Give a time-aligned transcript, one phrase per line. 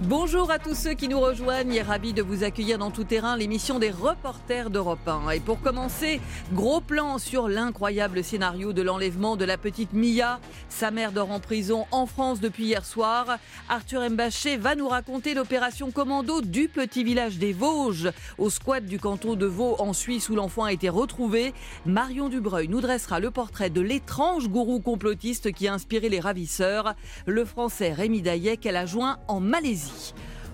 [0.00, 3.34] Bonjour à tous ceux qui nous rejoignent et ravi de vous accueillir dans Tout Terrain,
[3.34, 5.30] l'émission des reporters d'Europe 1.
[5.30, 6.20] Et pour commencer,
[6.52, 10.38] gros plan sur l'incroyable scénario de l'enlèvement de la petite Mia.
[10.68, 13.38] Sa mère dort en prison en France depuis hier soir.
[13.70, 18.98] Arthur Mbaché va nous raconter l'opération commando du petit village des Vosges, au squat du
[18.98, 21.54] canton de Vaud en Suisse où l'enfant a été retrouvé.
[21.86, 26.94] Marion Dubreuil nous dressera le portrait de l'étrange gourou complotiste qui a inspiré les ravisseurs,
[27.24, 29.85] le français Rémi Daillet qu'elle a joint en Malaisie.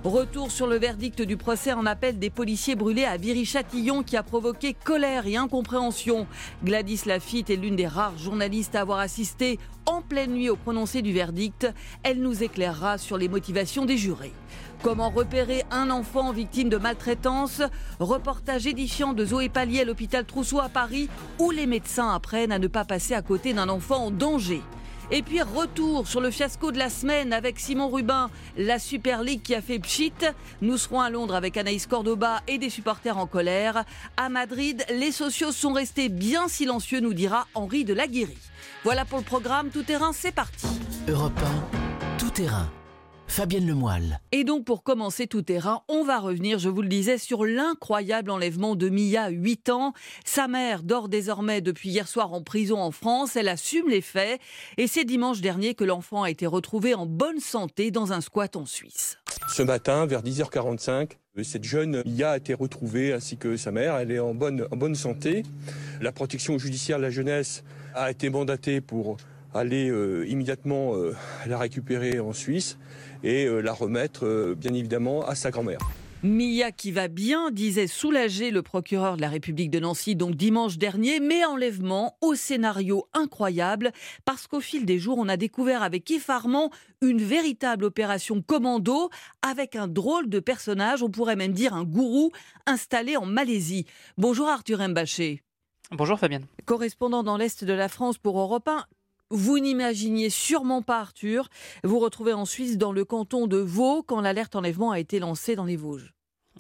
[0.05, 4.25] Retour sur le verdict du procès en appel des policiers brûlés à Viry-Châtillon qui a
[4.25, 6.27] provoqué colère et incompréhension.
[6.65, 11.03] Gladys Lafitte est l'une des rares journalistes à avoir assisté en pleine nuit au prononcé
[11.03, 11.73] du verdict.
[12.03, 14.33] Elle nous éclairera sur les motivations des jurés.
[14.83, 17.63] Comment repérer un enfant victime de maltraitance?
[18.01, 21.09] Reportage édifiant de Zoé Pallier à l'hôpital Trousseau à Paris
[21.39, 24.63] où les médecins apprennent à ne pas passer à côté d'un enfant en danger.
[25.15, 29.43] Et puis retour sur le fiasco de la semaine avec Simon Rubin, la Super League
[29.43, 30.15] qui a fait pchit.
[30.63, 33.85] Nous serons à Londres avec Anaïs Cordoba et des supporters en colère.
[34.17, 38.39] À Madrid, les sociaux sont restés bien silencieux, nous dira Henri de Laguéry.
[38.85, 40.67] Voilà pour le programme Tout Terrain, c'est parti.
[41.07, 41.39] Europe
[41.75, 42.71] 1, Tout Terrain.
[43.33, 44.21] Fabienne Lemoyle.
[44.31, 48.31] Et donc pour commencer tout terrain, on va revenir, je vous le disais, sur l'incroyable
[48.31, 49.95] enlèvement de Mia, 8 ans.
[50.27, 54.39] Sa mère dort désormais depuis hier soir en prison en France, elle assume les faits
[54.77, 58.55] et c'est dimanche dernier que l'enfant a été retrouvé en bonne santé dans un squat
[58.55, 59.17] en Suisse.
[59.49, 63.97] Ce matin, vers 10h45, cette jeune Mia a été retrouvée ainsi que sa mère.
[63.97, 65.43] Elle est en bonne, en bonne santé.
[66.03, 67.65] La protection judiciaire de la jeunesse
[67.95, 69.17] a été mandatée pour
[69.55, 71.15] aller euh, immédiatement euh,
[71.47, 72.79] la récupérer en Suisse
[73.23, 75.81] et euh, la remettre euh, bien évidemment à sa grand-mère.
[76.25, 80.79] Mia qui va bien, disait soulager le procureur de la République de Nancy donc dimanche
[80.79, 83.91] dernier, mais enlèvement au scénario incroyable
[84.25, 86.71] parce qu'au fil des jours on a découvert avec effarement
[87.01, 89.11] une véritable opération commando
[89.43, 92.31] avec un drôle de personnage, on pourrait même dire un gourou
[92.67, 93.87] installé en Malaisie.
[94.17, 95.43] Bonjour Arthur Mbaché.
[95.91, 96.47] Bonjour Fabienne.
[96.67, 98.85] Correspondant dans l'Est de la France pour Europe 1,
[99.33, 101.49] vous n'imaginiez sûrement pas, Arthur,
[101.83, 105.57] vous retrouver en Suisse dans le canton de Vaud quand l'alerte enlèvement a été lancée
[105.57, 106.15] dans les Vosges.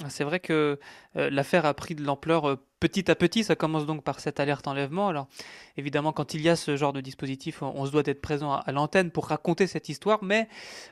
[0.08, 0.78] C'est vrai que
[1.16, 3.44] euh, l'affaire a pris de l'ampleur euh, petit à petit.
[3.44, 5.06] Ça commence donc par cette alerte enlèvement.
[5.06, 5.28] Alors,
[5.76, 8.72] évidemment, quand il y a ce genre de dispositif, on, se doit d'être présent à,
[8.72, 10.24] l'antenne pour raconter cette histoire.
[10.24, 10.48] Mais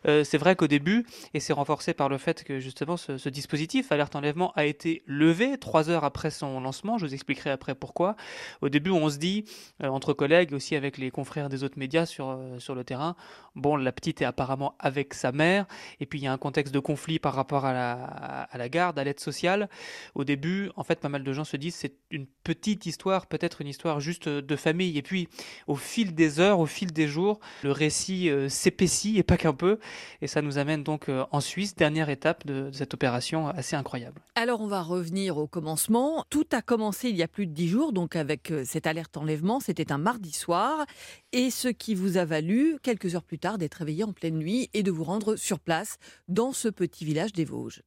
[0.07, 3.91] euh, c'est vrai qu'au début, et c'est renforcé par le fait que justement ce, dispositif,
[3.91, 6.97] alerte enlèvement, a été levé trois heures après son lancement.
[6.97, 8.15] Je vous expliquerai après pourquoi.
[8.61, 9.45] Au début, on se dit,
[9.83, 13.17] entre collègues, aussi avec les confrères des autres médias sur, sur le terrain,
[13.57, 15.67] bon, la petite est apparemment avec sa mère.
[15.99, 18.69] Et puis, il y a un contexte de conflit par rapport à la, à la
[18.69, 19.69] garde, à l'aide sociale.
[20.15, 23.63] Au début, en fait, pas mal de gens se disent c'est une petite histoire, peut-être
[23.63, 24.99] une histoire juste de famille.
[24.99, 25.29] Et puis,
[25.67, 29.55] au fil des heures, au fil des jours, le récit euh, s'épaissit et pas qu'un
[29.55, 29.79] peu.
[30.21, 34.21] Et ça nous amène donc euh, en Suisse, dernière étape de, cette opération assez incroyable.
[34.35, 36.27] Alors, on va revenir au commencement.
[36.29, 39.17] Tout a commencé il y a plus de dix jours, donc avec euh, cette alerte
[39.17, 39.61] enlèvement.
[39.61, 40.85] C'était un mardi soir.
[41.33, 44.69] Et ce qui vous a valu, quelques heures plus tard, d'être réveillé en pleine nuit
[44.75, 45.97] et de vous rendre sur place
[46.27, 47.83] dans ce petit village des Vosges.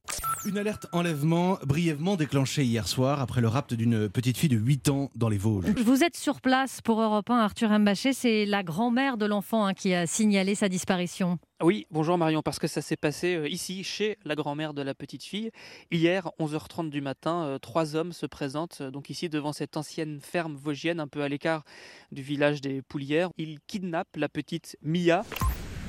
[0.46, 4.88] Une alerte enlèvement brièvement déclenchée hier soir après le rapt d'une petite fille de 8
[4.88, 5.66] ans dans les Vosges.
[5.76, 8.14] Vous êtes sur place pour Europe 1, Arthur Mbaché.
[8.14, 11.38] C'est la grand-mère de l'enfant hein, qui a signalé sa disparition.
[11.62, 14.92] Oui, bonjour Marion, parce que ça s'est passé euh, ici, chez la grand-mère de la
[14.92, 15.52] petite fille.
[15.92, 20.18] Hier, 11h30 du matin, euh, trois hommes se présentent euh, donc ici devant cette ancienne
[20.20, 21.62] ferme vosgienne, un peu à l'écart
[22.10, 23.30] du village des Poulières.
[23.38, 25.22] Ils kidnappent la petite Mia.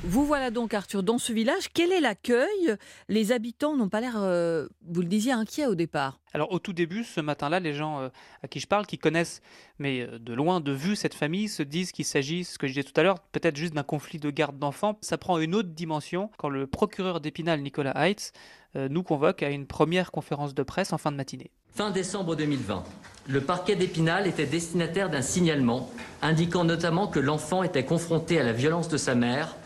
[0.04, 1.68] Vous voilà donc, Arthur, dans ce village.
[1.72, 2.76] Quel est l'accueil?
[3.08, 6.20] Les habitants n'ont pas l'air, euh, vous le disiez, inquiets au départ.
[6.32, 8.08] Alors au tout début, ce matin-là, les gens euh,
[8.42, 9.40] à qui je parle, qui connaissent,
[9.78, 12.74] mais euh, de loin, de vue, cette famille, se disent qu'il s'agit, ce que je
[12.74, 14.98] disais tout à l'heure, peut-être juste d'un conflit de garde d'enfants.
[15.00, 18.32] Ça prend une autre dimension quand le procureur d'Épinal, Nicolas Heitz,
[18.74, 21.50] nous convoque à une première conférence de presse en fin de matinée.
[21.74, 22.84] Fin décembre 2020,
[23.26, 25.90] le parquet d'Épinal était destinataire d'un signalement
[26.20, 29.56] indiquant notamment que l'enfant était confronté à la violence de sa mère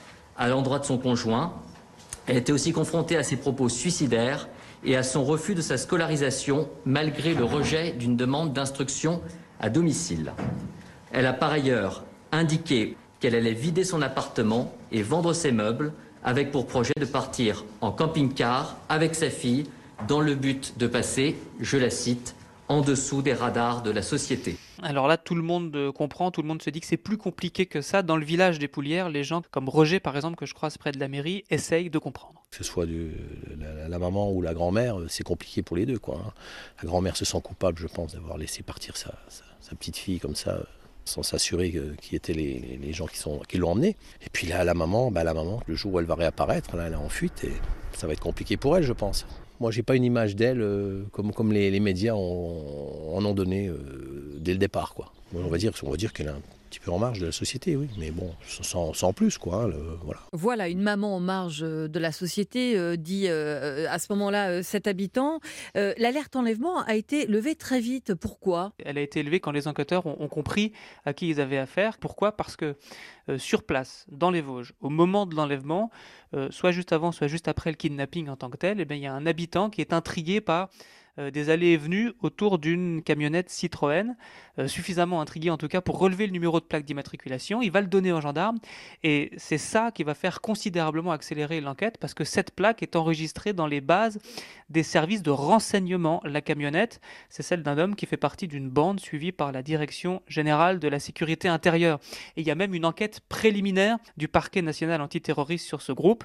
[0.40, 1.52] à l'endroit de son conjoint.
[2.26, 4.48] Elle était aussi confrontée à ses propos suicidaires
[4.84, 9.20] et à son refus de sa scolarisation malgré le rejet d'une demande d'instruction
[9.60, 10.32] à domicile.
[11.12, 15.92] Elle a par ailleurs indiqué qu'elle allait vider son appartement et vendre ses meubles
[16.24, 19.66] avec pour projet de partir en camping-car avec sa fille
[20.08, 22.34] dans le but de passer, je la cite,
[22.68, 24.56] en dessous des radars de la société.
[24.82, 27.18] Alors là, tout le monde euh, comprend, tout le monde se dit que c'est plus
[27.18, 28.02] compliqué que ça.
[28.02, 30.92] Dans le village des Poulières, les gens comme Roger, par exemple, que je croise près
[30.92, 32.42] de la mairie, essayent de comprendre.
[32.50, 35.98] Que ce soit la, maman ou la grand-mère, euh, c'est compliqué pour les deux.
[36.08, 36.32] Hein.
[36.82, 39.12] La grand-mère se sent coupable, je pense, d'avoir laissé partir sa,
[39.78, 40.60] petite fille comme ça,
[41.04, 43.06] sans s'assurer qui étaient les, gens
[43.48, 43.96] qui, l'ont emmené.
[44.24, 46.92] Et puis là, la maman, bah, la maman, le jour où elle va réapparaître, elle
[46.92, 47.52] est en fuite et
[47.92, 49.26] ça va être compliqué pour elle, je pense.
[49.60, 53.76] Moi, j'ai pas une image d'elle euh, comme, comme les, médias en ont donné euh,
[54.38, 54.94] dès le départ.
[54.94, 55.12] Quoi.
[55.34, 56.40] On va dire, on va dire qu'elle a un
[56.70, 59.64] petit peu en marge de la société, oui, mais bon, sans, plus, quoi.
[59.64, 59.70] Hein,
[60.02, 60.20] voilà.
[60.32, 64.62] voilà, une maman en marge euh, de la société, euh, dit euh, à ce moment-là
[64.62, 65.40] cet habitant.
[65.74, 68.14] L'alerte enlèvement a été levée très vite.
[68.14, 68.72] Pourquoi?
[68.84, 70.72] Elle a été levée quand les enquêteurs ont, compris
[71.04, 71.98] à qui ils avaient affaire.
[71.98, 72.36] Pourquoi?
[72.36, 72.76] Parce que
[73.36, 75.90] sur place, dans les Vosges, au moment de l'enlèvement,
[76.50, 79.02] soit juste avant, soit juste après le kidnapping en tant que tel, eh bien, il
[79.02, 80.68] y a un habitant qui est intrigué par
[81.20, 84.16] euh, des allées et venues autour d'une camionnette Citroën,
[84.58, 87.60] euh, suffisamment intrigué en tout cas pour relever le numéro de plaque d'immatriculation.
[87.62, 88.58] Il va le donner aux gendarmes
[89.02, 93.52] et c'est ça qui va faire considérablement accélérer l'enquête parce que cette plaque est enregistrée
[93.52, 94.18] dans les bases
[94.70, 96.22] des services de renseignement.
[96.24, 100.22] La camionnette, c'est celle d'un homme qui fait partie d'une bande suivie par la Direction
[100.26, 102.00] générale de la sécurité intérieure.
[102.36, 106.24] Et il y a même une enquête préliminaire du parquet national antiterroriste sur ce groupe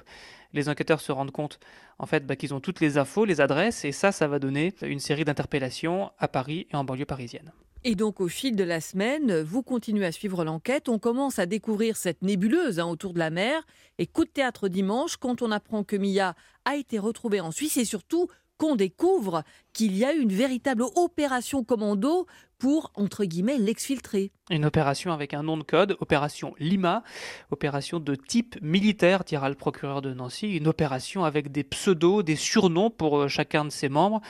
[0.56, 1.60] les enquêteurs se rendent compte
[1.98, 4.74] en fait bah, qu'ils ont toutes les infos, les adresses, et ça, ça va donner
[4.82, 7.52] une série d'interpellations à Paris et en banlieue parisienne.
[7.84, 11.46] Et donc au fil de la semaine, vous continuez à suivre l'enquête, on commence à
[11.46, 13.64] découvrir cette nébuleuse hein, autour de la mer,
[13.98, 17.76] et coup de théâtre dimanche quand on apprend que Mia a été retrouvée en Suisse
[17.76, 18.28] et surtout
[18.58, 22.26] qu'on découvre qu'il y a une véritable opération commando
[22.58, 24.32] pour, entre guillemets, l'exfiltrer.
[24.50, 27.02] Une opération avec un nom de code, opération Lima,
[27.50, 32.36] opération de type militaire, dira le procureur de Nancy, une opération avec des pseudos, des
[32.36, 34.20] surnoms pour euh, chacun de ses membres.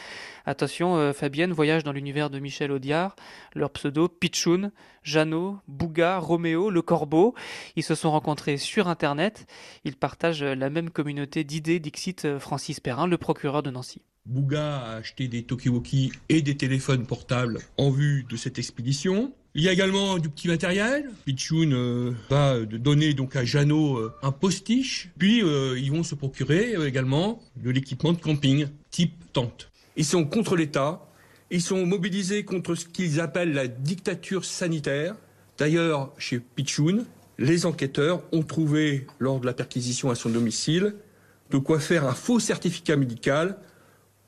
[0.46, 3.14] Attention, euh, Fabienne voyage dans l'univers de Michel Audiard,
[3.54, 4.72] leurs pseudos Pichoun,
[5.02, 7.34] Jeannot, Bouga, Roméo, Le Corbeau.
[7.76, 9.46] Ils se sont rencontrés sur Internet,
[9.84, 14.02] ils partagent la même communauté d'idées, dixit euh, Francis Perrin, le procureur de Nancy.
[14.26, 19.32] Bouga a acheté des Tokiwoki et des téléphones portables en vue de cette expédition.
[19.54, 21.10] Il y a également du petit matériel.
[21.24, 25.10] Pichoun euh, va donner donc à Jeannot euh, un postiche.
[25.16, 29.70] Puis euh, ils vont se procurer également de l'équipement de camping type tente.
[29.96, 31.08] Ils sont contre l'État.
[31.52, 35.14] Ils sont mobilisés contre ce qu'ils appellent la dictature sanitaire.
[35.56, 37.06] D'ailleurs, chez Pichoun,
[37.38, 40.96] les enquêteurs ont trouvé, lors de la perquisition à son domicile,
[41.50, 43.56] de quoi faire un faux certificat médical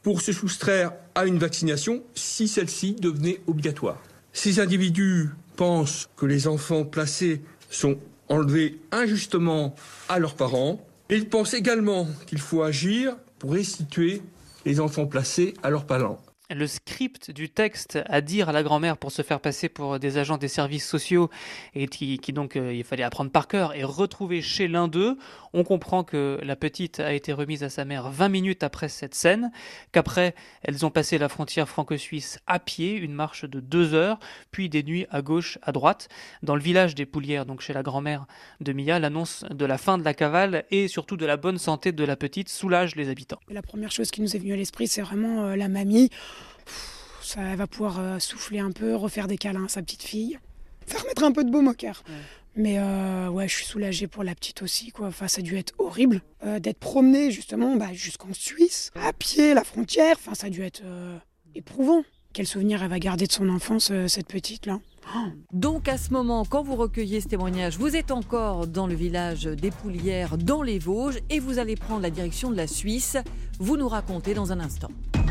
[0.03, 4.01] pour se soustraire à une vaccination si celle-ci devenait obligatoire.
[4.33, 7.99] Ces individus pensent que les enfants placés sont
[8.29, 9.75] enlevés injustement
[10.09, 10.81] à leurs parents.
[11.11, 14.23] ils pensent également qu'il faut agir pour restituer
[14.65, 18.97] les enfants placés à leurs parents le script du texte à dire à la grand-mère
[18.97, 21.29] pour se faire passer pour des agents des services sociaux
[21.75, 25.19] et qui, donc euh, il fallait apprendre par cœur et retrouver chez l'un d'eux.
[25.53, 29.15] On comprend que la petite a été remise à sa mère 20 minutes après cette
[29.15, 29.51] scène,
[29.93, 34.19] qu'après elles ont passé la frontière franco-suisse à pied, une marche de deux heures,
[34.51, 36.09] puis des nuits à gauche, à droite.
[36.43, 38.27] Dans le village des Poulières, donc chez la grand-mère
[38.61, 41.93] de Mia, l'annonce de la fin de la cavale et surtout de la bonne santé
[41.93, 43.41] de la petite soulage les habitants.
[43.51, 46.11] La première chose qui nous est venue à l'esprit, c'est vraiment euh, la mamie
[47.29, 50.39] ça va pouvoir euh, souffler un peu, refaire des câlins à sa petite fille,
[50.87, 52.03] faire mettre un peu de baume au cœur.
[52.57, 54.91] Mais euh, ouais, je suis soulagée pour la petite aussi.
[54.93, 55.09] Quoi.
[55.09, 59.53] Enfin, ça a dû être horrible euh, d'être promenée justement bah, jusqu'en Suisse, à pied,
[59.53, 60.17] la frontière.
[60.19, 60.83] Enfin, ça a dû être
[61.55, 62.03] éprouvant.
[62.33, 64.81] Quel souvenir elle va garder de son enfance, cette petite-là
[65.55, 69.45] donc à ce moment, quand vous recueillez ce témoignage, vous êtes encore dans le village
[69.45, 73.17] des Poulières, dans les Vosges, et vous allez prendre la direction de la Suisse.
[73.59, 74.91] Vous nous racontez dans un instant.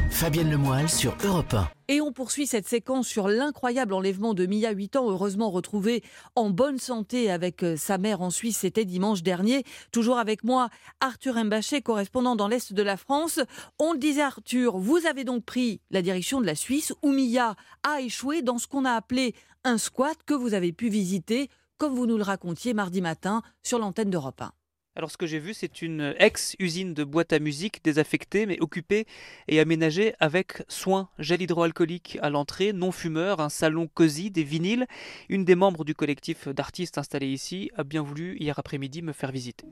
[0.10, 1.70] Fabienne Lemoyle sur Europe 1.
[1.90, 6.04] Et on poursuit cette séquence sur l'incroyable enlèvement de Mia, 8 ans, heureusement retrouvée
[6.36, 8.58] en bonne santé avec euh, sa mère en Suisse.
[8.58, 9.64] C'était dimanche dernier.
[9.92, 13.40] Toujours avec moi, Arthur Mbaché, correspondant dans l'Est de la France.
[13.80, 17.56] On le disait, Arthur, vous avez donc pris la direction de la Suisse où Mia
[17.84, 21.96] a échoué dans ce qu'on a appelé un squat que vous avez pu visiter, comme
[21.96, 24.52] vous nous le racontiez mardi matin sur l'antenne d'Europe 1.
[24.98, 29.06] Alors ce que j'ai vu, c'est une ex-usine de boîte à musique désaffectée mais occupée
[29.48, 31.08] et aménagée avec soin.
[31.20, 34.88] Gel hydroalcoolique à l'entrée, non fumeur, un salon cosy, des vinyles.
[35.30, 39.32] Une des membres du collectif d'artistes installés ici a bien voulu hier après-midi me faire
[39.32, 39.68] visiter.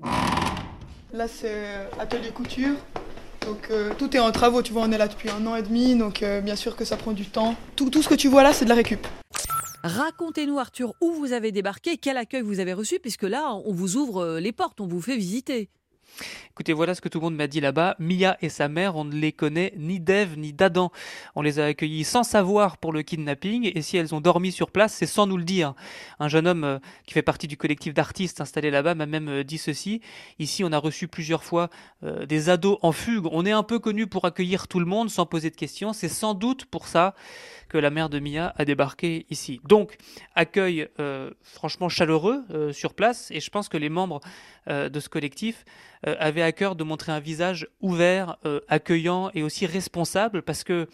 [1.12, 2.76] Là c'est atelier couture.
[3.48, 5.64] Donc euh, tout est en travaux, tu vois, on est là depuis un an et
[5.64, 7.56] demi, donc euh, bien sûr que ça prend du temps.
[7.76, 9.08] Tout ce que tu vois là, c'est de la récup.
[9.86, 13.98] Racontez-nous, Arthur, où vous avez débarqué, quel accueil vous avez reçu, puisque là, on vous
[13.98, 15.70] ouvre euh, les portes, on vous fait visiter.
[16.50, 17.96] Écoutez, voilà ce que tout le monde m'a dit là-bas.
[18.00, 20.92] Mia et sa mère, on ne les connaît ni d'Ève ni d'Adam.
[21.36, 24.72] On les a accueillis sans savoir pour le kidnapping, et si elles ont dormi sur
[24.72, 25.76] place, c'est sans nous le dire.
[26.18, 29.44] Un jeune homme euh, qui fait partie du collectif d'artistes installé là-bas m'a même euh,
[29.44, 30.02] dit ceci.
[30.40, 31.70] Ici, on a reçu plusieurs fois
[32.28, 33.28] des ados en fugue.
[33.32, 35.94] On est un peu connu pour accueillir tout le monde sans poser de questions.
[35.94, 37.14] C'est sans doute pour ça
[37.76, 39.60] que la mère de Mia a débarqué ici.
[39.66, 39.98] Donc,
[40.34, 40.88] accueil
[41.42, 44.22] franchement chaleureux sur place, et je pense que les membres
[44.70, 45.66] de ce collectif
[46.04, 48.38] avaient à cœur de montrer un visage ouvert,
[48.70, 50.88] accueillant et aussi responsable, parce que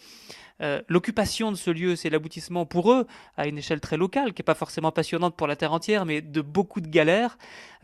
[0.62, 4.40] euh, l'occupation de ce lieu, c'est l'aboutissement pour eux, à une échelle très locale, qui
[4.40, 7.36] n'est pas forcément passionnante pour la terre entière, mais de beaucoup de galères.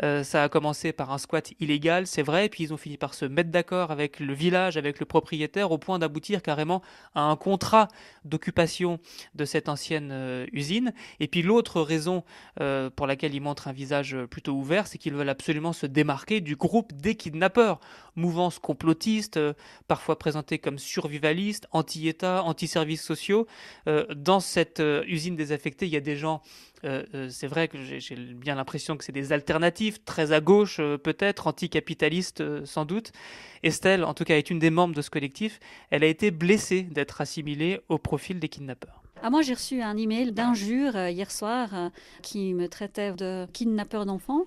[0.03, 3.15] Euh, ça a commencé par un squat illégal, c'est vrai, puis ils ont fini par
[3.15, 6.83] se mettre d'accord avec le village, avec le propriétaire, au point d'aboutir carrément
[7.15, 7.89] à un contrat
[8.25, 8.99] d'occupation
[9.35, 10.93] de cette ancienne euh, usine.
[11.21, 12.25] Et puis l'autre raison
[12.97, 16.57] pour laquelle ils montrent un visage plutôt ouvert, c'est qu'ils veulent absolument se démarquer du
[16.57, 17.79] groupe des kidnappeurs,
[18.17, 19.39] mouvance complotiste,
[19.87, 23.47] parfois présentée comme survivaliste, anti-État, anti services sociaux.
[23.87, 26.43] Euh, dans cette euh, usine désaffectée, il y a des gens,
[26.85, 31.47] euh, c'est vrai que j'ai bien l'impression que c'est des alternatives, très à gauche peut-être,
[31.47, 33.13] anticapitalistes sans doute.
[33.63, 35.61] Estelle, en tout cas, est une des membres de ce collectif.
[35.91, 39.03] Elle a été blessée d'être assimilée au profil des kidnappeurs.
[39.23, 41.91] Ah, moi, j'ai reçu un email d'injure hier soir
[42.23, 44.45] qui me traitait de kidnappeur d'enfants.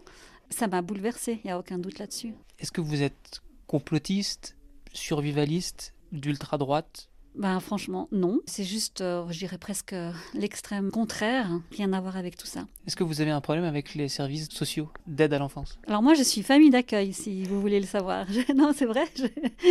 [0.50, 2.33] Ça m'a bouleversée, il n'y a aucun doute là-dessus.
[2.59, 4.55] Est-ce que vous êtes complotiste,
[4.93, 7.11] survivaliste, d'ultra-droite?
[7.35, 8.39] Ben, franchement, non.
[8.45, 9.95] C'est juste, euh, je dirais presque
[10.33, 11.50] l'extrême contraire.
[11.71, 12.65] Rien à voir avec tout ça.
[12.85, 15.79] Est-ce que vous avez un problème avec les services sociaux d'aide à l'enfance?
[15.88, 18.25] Alors moi, je suis famille d'accueil, si vous voulez le savoir.
[18.55, 19.05] non, c'est vrai.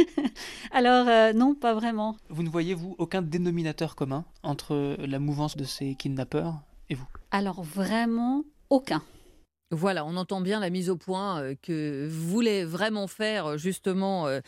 [0.73, 2.17] Alors euh, non, pas vraiment.
[2.29, 6.55] Vous ne voyez, vous, aucun dénominateur commun entre la mouvance de ces kidnappeurs
[6.89, 7.07] et vous?
[7.31, 9.03] Alors vraiment, aucun.
[9.73, 14.27] Voilà, on entend bien la mise au point euh, que voulaient vraiment faire euh, justement
[14.27, 14.41] euh,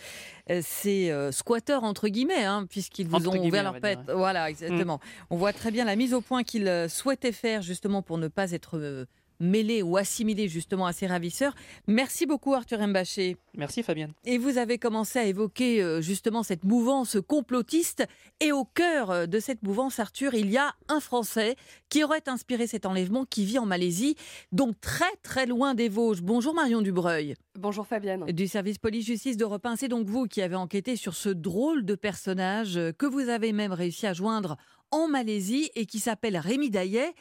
[0.62, 4.00] ces squatteurs entre guillemets, hein, puisqu'ils vous ont ouvert leur pète.
[4.12, 4.96] Voilà, exactement.
[4.96, 5.26] Mm.
[5.30, 8.50] On voit très bien la mise au point qu'ils souhaitaient faire justement pour ne pas
[8.50, 9.06] être
[9.42, 11.54] mêlé ou assimilé justement à ces ravisseurs.
[11.86, 13.36] Merci beaucoup Arthur Mbaché.
[13.56, 14.12] Merci Fabienne.
[14.24, 18.06] Et vous avez commencé à évoquer euh, justement cette mouvance complotiste
[18.40, 21.56] et au cœur euh, de cette mouvance Arthur, il y a un Français
[21.88, 24.16] qui aurait inspiré cet enlèvement qui vit en Malaisie,
[24.52, 26.22] donc très très loin des Vosges.
[26.22, 27.34] Bonjour Marion Dubreuil.
[27.58, 28.24] Bonjour Fabienne.
[28.26, 31.94] Du service police-justice d'Europe 1, c'est donc vous qui avez enquêté sur ce drôle de
[31.94, 34.56] personnage que vous avez même réussi à joindre
[34.90, 37.12] en Malaisie et qui s'appelle Rémi Daillet.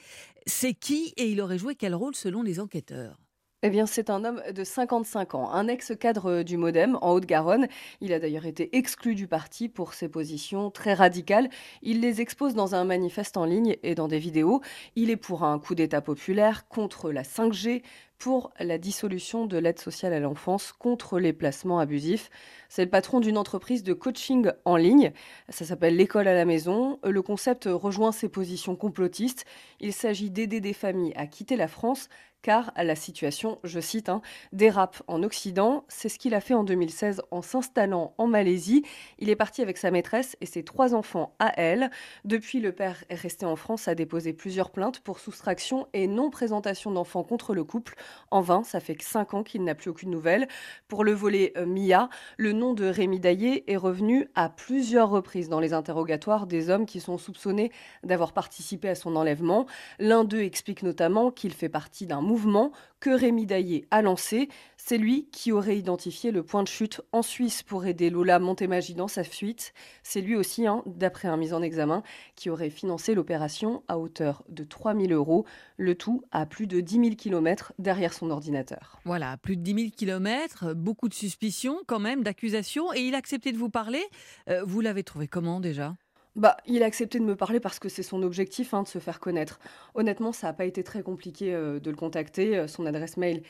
[0.47, 3.19] C'est qui et il aurait joué quel rôle selon les enquêteurs?
[3.63, 7.67] Eh bien, c'est un homme de 55 ans, un ex-cadre du Modem en Haute-Garonne.
[7.99, 11.47] Il a d'ailleurs été exclu du parti pour ses positions très radicales.
[11.83, 14.61] Il les expose dans un manifeste en ligne et dans des vidéos.
[14.95, 17.83] Il est pour un coup d'État populaire, contre la 5G,
[18.21, 22.29] pour la dissolution de l'aide sociale à l'enfance contre les placements abusifs.
[22.69, 25.11] C'est le patron d'une entreprise de coaching en ligne.
[25.49, 26.99] Ça s'appelle l'école à la maison.
[27.03, 29.45] Le concept rejoint ses positions complotistes.
[29.79, 32.09] Il s'agit d'aider des familles à quitter la France
[32.41, 34.21] car la situation, je cite, hein,
[34.51, 35.85] dérape en Occident.
[35.87, 38.83] C'est ce qu'il a fait en 2016 en s'installant en Malaisie.
[39.19, 41.91] Il est parti avec sa maîtresse et ses trois enfants à elle.
[42.25, 46.91] Depuis, le père est resté en France, a déposé plusieurs plaintes pour soustraction et non-présentation
[46.91, 47.95] d'enfants contre le couple.
[48.31, 50.47] En vain, ça fait cinq ans qu'il n'a plus aucune nouvelle.
[50.87, 55.49] Pour le volet euh, Mia, le nom de Rémi Daillé est revenu à plusieurs reprises
[55.49, 57.71] dans les interrogatoires des hommes qui sont soupçonnés
[58.03, 59.65] d'avoir participé à son enlèvement.
[59.99, 62.71] L'un d'eux explique notamment qu'il fait partie d'un mouvement
[63.01, 64.47] que Rémi Daillé a lancé.
[64.77, 68.93] C'est lui qui aurait identifié le point de chute en Suisse pour aider Lola Montémagie
[68.93, 69.73] dans sa fuite.
[70.01, 72.03] C'est lui aussi, hein, d'après un mise en examen,
[72.37, 75.45] qui aurait financé l'opération à hauteur de 3 000 euros,
[75.75, 78.99] le tout à plus de 10 000 km derrière son ordinateur.
[79.03, 83.17] Voilà, plus de 10 000 km, beaucoup de suspicions quand même, d'accusations, et il a
[83.17, 84.03] accepté de vous parler.
[84.47, 85.97] Euh, vous l'avez trouvé comment déjà?
[86.35, 88.99] Bah, il a accepté de me parler parce que c'est son objectif hein, de se
[88.99, 89.59] faire connaître.
[89.95, 92.57] Honnêtement, ça n'a pas été très compliqué euh, de le contacter.
[92.57, 93.43] Euh, son adresse mail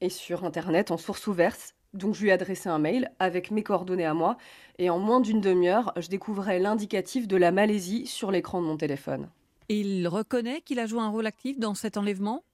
[0.00, 1.74] est sur Internet en source ouverte.
[1.94, 4.36] Donc je lui ai adressé un mail avec mes coordonnées à moi.
[4.78, 8.76] Et en moins d'une demi-heure, je découvrais l'indicatif de la Malaisie sur l'écran de mon
[8.76, 9.28] téléphone.
[9.68, 12.44] il reconnaît qu'il a joué un rôle actif dans cet enlèvement?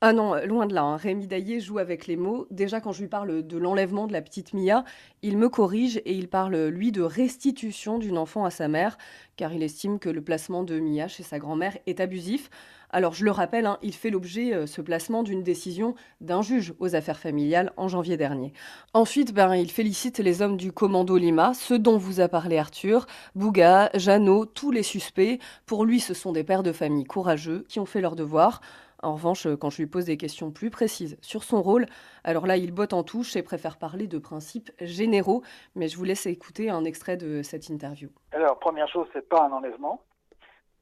[0.00, 0.82] Ah non, loin de là.
[0.82, 0.96] Hein.
[0.96, 2.46] Rémi Daillé joue avec les mots.
[2.50, 4.84] Déjà, quand je lui parle de l'enlèvement de la petite Mia,
[5.22, 8.98] il me corrige et il parle, lui, de restitution d'une enfant à sa mère,
[9.36, 12.50] car il estime que le placement de Mia chez sa grand-mère est abusif.
[12.90, 16.74] Alors, je le rappelle, hein, il fait l'objet, euh, ce placement, d'une décision d'un juge
[16.78, 18.52] aux affaires familiales en janvier dernier.
[18.92, 23.06] Ensuite, ben, il félicite les hommes du commando Lima, ceux dont vous a parlé Arthur,
[23.34, 25.40] Bouga, Jeannot, tous les suspects.
[25.66, 28.60] Pour lui, ce sont des pères de famille courageux qui ont fait leur devoir.
[29.04, 31.86] En revanche, quand je lui pose des questions plus précises sur son rôle,
[32.24, 35.42] alors là, il botte en touche et préfère parler de principes généraux.
[35.74, 38.08] Mais je vous laisse écouter un extrait de cette interview.
[38.32, 40.00] Alors, première chose, c'est pas un enlèvement.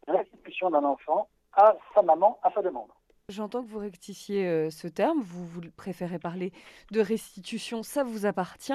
[0.06, 2.88] Restitution d'un enfant à sa maman à sa demande.
[3.28, 6.52] J'entends que vous rectifiez euh, ce terme, vous, vous, préférez parler
[6.90, 8.72] de restitution, ça vous appartient.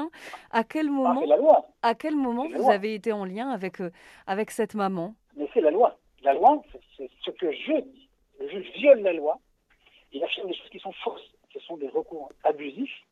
[0.51, 1.65] À quel ah, moment, la loi.
[1.81, 3.91] À quel moment vous avez été en lien avec, euh,
[4.25, 5.15] avec cette maman?
[5.35, 6.61] Mais c'est la loi la loi,
[6.97, 8.06] c'est ce que je dis.
[8.39, 9.39] Le juge viole la loi,
[10.11, 11.31] il affirme des choses qui sont fausses.
[11.53, 13.03] Ce sont des recours abusifs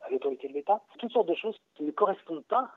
[0.00, 2.70] à l'autorité de l'État, toutes sortes de choses qui ne correspondent pas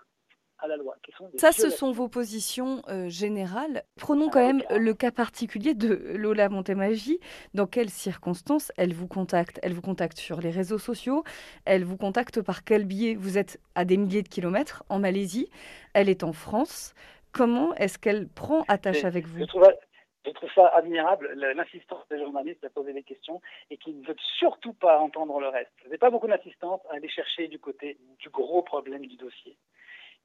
[0.60, 0.96] à la loi.
[1.04, 3.84] Qui sont des Ça, ce sont vos positions euh, générales.
[4.00, 7.20] Prenons quand même le cas particulier de Lola Montemagi.
[7.54, 9.60] Dans quelles circonstances elle vous contacte?
[9.62, 11.24] Elle vous contacte sur les réseaux sociaux
[11.66, 13.16] Elle vous contacte par quel biais?
[13.16, 15.50] Vous êtes à des milliers de kilomètres en Malaisie.
[15.94, 16.94] Elle est en France.
[17.32, 19.40] Comment est-ce qu'elle prend attache avec vous?
[19.40, 19.68] je trouve,
[20.28, 23.42] je trouve ça admirable, le- l'insistance des journalistes à poser des questions
[23.72, 25.72] et qui ne veulent surtout pas entendre le reste.
[25.80, 29.58] Vous n'avez pas beaucoup d'assistantes à aller chercher du côté du gros problème du dossier,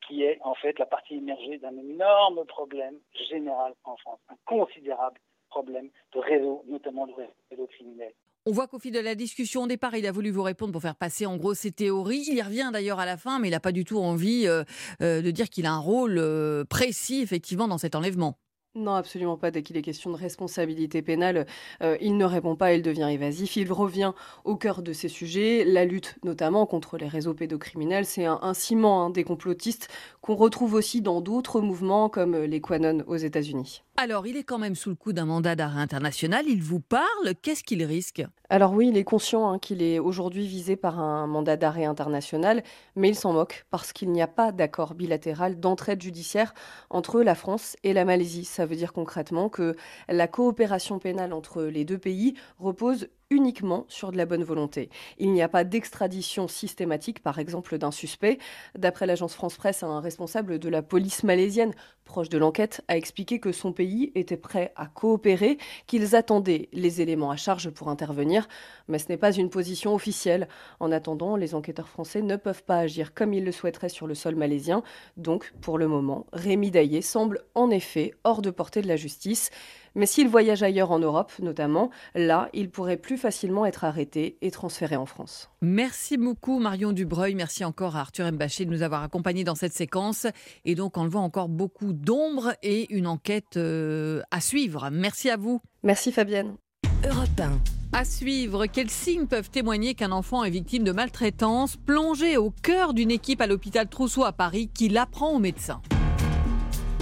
[0.06, 2.96] qui est en fait la partie immergée d'un énorme problème
[3.30, 5.18] général en France, un considérable
[5.48, 7.12] problème de réseau, notamment de
[7.50, 8.12] réseau criminel.
[8.44, 10.82] On voit qu'au fil de la discussion au départ, il a voulu vous répondre pour
[10.82, 12.24] faire passer en gros ses théories.
[12.26, 14.64] Il y revient d'ailleurs à la fin, mais il n'a pas du tout envie euh,
[15.00, 18.34] euh, de dire qu'il a un rôle euh, précis effectivement dans cet enlèvement.
[18.74, 19.50] Non, absolument pas.
[19.50, 21.46] Dès qu'il est question de responsabilité pénale,
[21.82, 23.56] euh, il ne répond pas, il devient évasif.
[23.56, 24.12] Il revient
[24.44, 25.64] au cœur de ces sujets.
[25.66, 29.88] La lutte, notamment contre les réseaux pédocriminels, c'est un, ciment hein, des complotistes
[30.22, 33.82] qu'on retrouve aussi dans d'autres mouvements comme les Quanon aux États-Unis.
[34.04, 36.46] Alors, il est quand même sous le coup d'un mandat d'arrêt international.
[36.48, 37.36] Il vous parle.
[37.40, 38.24] Qu'est-ce qu'il risque?
[38.50, 42.64] Alors oui, il est conscient hein, qu'il est aujourd'hui visé par un mandat d'arrêt international,
[42.96, 46.52] mais il s'en moque parce qu'il n'y a pas d'accord bilatéral d'entraide judiciaire
[46.90, 48.44] entre la France et la Malaisie.
[48.44, 49.76] Ça veut dire concrètement que
[50.08, 54.90] la coopération pénale entre les deux pays repose uniquement sur de la bonne volonté.
[55.18, 58.38] Il n'y a pas d'extradition systématique, par exemple, d'un suspect.
[58.76, 61.72] D'après l'agence France-Presse, un responsable de la police malaisienne,
[62.04, 67.00] proche de l'enquête, a expliqué que son pays était prêt à coopérer, qu'ils attendaient les
[67.00, 68.48] éléments à charge pour intervenir,
[68.88, 70.46] mais ce n'est pas une position officielle.
[70.78, 74.14] En attendant, les enquêteurs français ne peuvent pas agir comme ils le souhaiteraient sur le
[74.14, 74.82] sol malaisien.
[75.16, 79.50] Donc, pour le moment, Rémi Daillé semble en effet hors de portée de la justice.
[79.94, 84.50] Mais s'il voyage ailleurs en Europe, notamment, là, il pourrait plus facilement être arrêté et
[84.50, 85.50] transféré en France.
[85.60, 87.34] Merci beaucoup Marion Dubreuil.
[87.34, 90.26] Merci encore à Arthur Mbaché de nous avoir accompagnés dans cette séquence.
[90.64, 94.88] Et donc, on le voit encore beaucoup d'ombre et une enquête euh, à suivre.
[94.90, 95.60] Merci à vous.
[95.82, 96.56] Merci Fabienne.
[97.04, 97.58] Europe 1.
[97.94, 102.94] À suivre, quels signes peuvent témoigner qu'un enfant est victime de maltraitance Plongé au cœur
[102.94, 105.82] d'une équipe à l'hôpital Trousseau à Paris qui l'apprend aux médecins?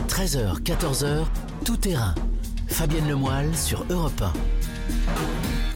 [0.08, 1.26] 13h, 14h,
[1.64, 2.14] tout terrain.
[2.70, 4.32] Fabienne Lemoyle sur Europe 1.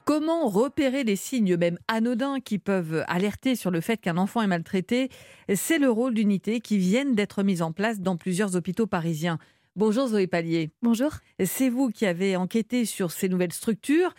[0.05, 4.47] Comment repérer des signes même anodins qui peuvent alerter sur le fait qu'un enfant est
[4.47, 5.11] maltraité?
[5.55, 9.39] C'est le rôle d'unités qui viennent d'être mises en place dans plusieurs hôpitaux parisiens.
[9.77, 10.71] Bonjour Zoé Pallier.
[10.83, 11.13] Bonjour.
[11.45, 14.15] C'est vous qui avez enquêté sur ces nouvelles structures.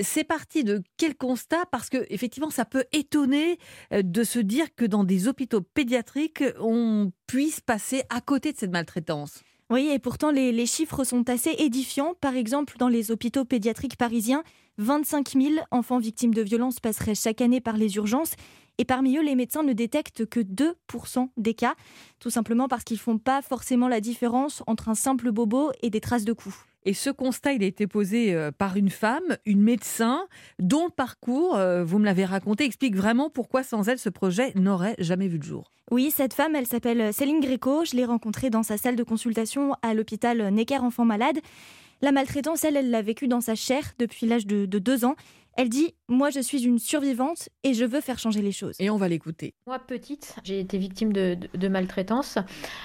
[0.00, 1.66] C'est parti de quel constat?
[1.72, 3.58] Parce que effectivement, ça peut étonner
[3.92, 8.56] euh, de se dire que dans des hôpitaux pédiatriques, on puisse passer à côté de
[8.56, 9.42] cette maltraitance.
[9.70, 12.14] Oui, et pourtant les, chiffres sont assez édifiants.
[12.20, 14.42] Par exemple, dans les hôpitaux pédiatriques parisiens,
[14.78, 18.34] 25 000 enfants victimes de violences passeraient chaque année par les urgences.
[18.78, 21.76] Et parmi eux, les médecins ne détectent que 2% des cas,
[22.18, 25.90] tout simplement parce qu'ils ne font pas forcément la différence entre un simple bobo et
[25.90, 26.56] des traces de coups.
[26.86, 30.26] Et ce constat, il a été posé euh, par une femme, une médecin,
[30.58, 34.52] dont le parcours, euh, vous me l'avez raconté, explique vraiment pourquoi sans elle, ce projet
[34.54, 35.70] n'aurait jamais vu le jour.
[35.90, 37.84] Oui, cette femme, elle s'appelle Céline Gréco.
[37.84, 41.40] Je l'ai rencontrée dans sa salle de consultation à l'hôpital Necker Enfants Malades.
[42.00, 45.16] La maltraitance, elle, elle l'a vécue dans sa chair depuis l'âge de, de deux ans.
[45.56, 48.76] Elle dit Moi, je suis une survivante et je veux faire changer les choses.
[48.78, 49.52] Et on va l'écouter.
[49.66, 52.38] Moi, petite, j'ai été victime de, de, de maltraitance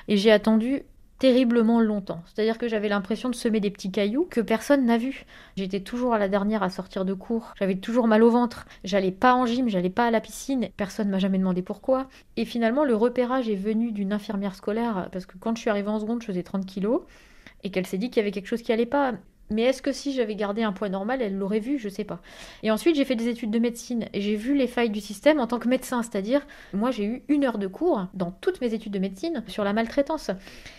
[0.09, 0.81] et j'ai attendu
[1.19, 2.21] terriblement longtemps.
[2.25, 5.25] C'est-à-dire que j'avais l'impression de semer des petits cailloux que personne n'a vus.
[5.55, 7.53] J'étais toujours à la dernière à sortir de cours.
[7.57, 8.65] J'avais toujours mal au ventre.
[8.83, 10.69] J'allais pas en gym, j'allais pas à la piscine.
[10.77, 12.07] Personne m'a jamais demandé pourquoi.
[12.37, 15.89] Et finalement, le repérage est venu d'une infirmière scolaire parce que quand je suis arrivée
[15.89, 17.01] en seconde, je faisais 30 kilos
[17.63, 19.13] et qu'elle s'est dit qu'il y avait quelque chose qui allait pas.
[19.49, 21.77] Mais est-ce que si j'avais gardé un poids normal, elle l'aurait vu?
[21.77, 22.19] Je sais pas.
[22.63, 25.39] Et ensuite, j'ai fait des études de médecine et j'ai vu les failles du système
[25.39, 26.01] en tant que médecin.
[26.01, 29.63] C'est-à-dire, moi, j'ai eu une heure de cours dans toutes mes études de médecine sur
[29.63, 30.31] la maltraitance.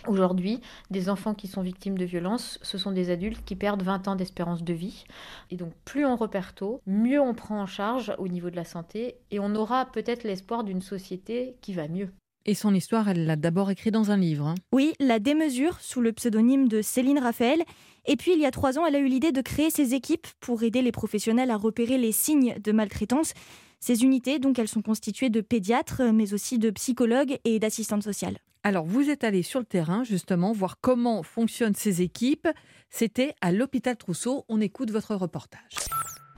[0.07, 4.07] Aujourd'hui, des enfants qui sont victimes de violences, ce sont des adultes qui perdent 20
[4.07, 5.05] ans d'espérance de vie.
[5.49, 8.65] Et donc, plus on repère tôt, mieux on prend en charge au niveau de la
[8.65, 12.09] santé et on aura peut-être l'espoir d'une société qui va mieux.
[12.49, 14.47] Et son histoire, elle l'a d'abord écrit dans un livre.
[14.47, 14.55] hein.
[14.71, 17.61] Oui, La démesure, sous le pseudonyme de Céline Raphaël.
[18.05, 20.27] Et puis, il y a trois ans, elle a eu l'idée de créer ces équipes
[20.39, 23.33] pour aider les professionnels à repérer les signes de maltraitance.
[23.81, 28.37] Ces unités, donc, elles sont constituées de pédiatres, mais aussi de psychologues et d'assistantes sociales.
[28.63, 32.47] Alors, vous êtes allé sur le terrain, justement, voir comment fonctionnent ces équipes.
[32.89, 34.45] C'était à l'hôpital Trousseau.
[34.47, 35.73] On écoute votre reportage.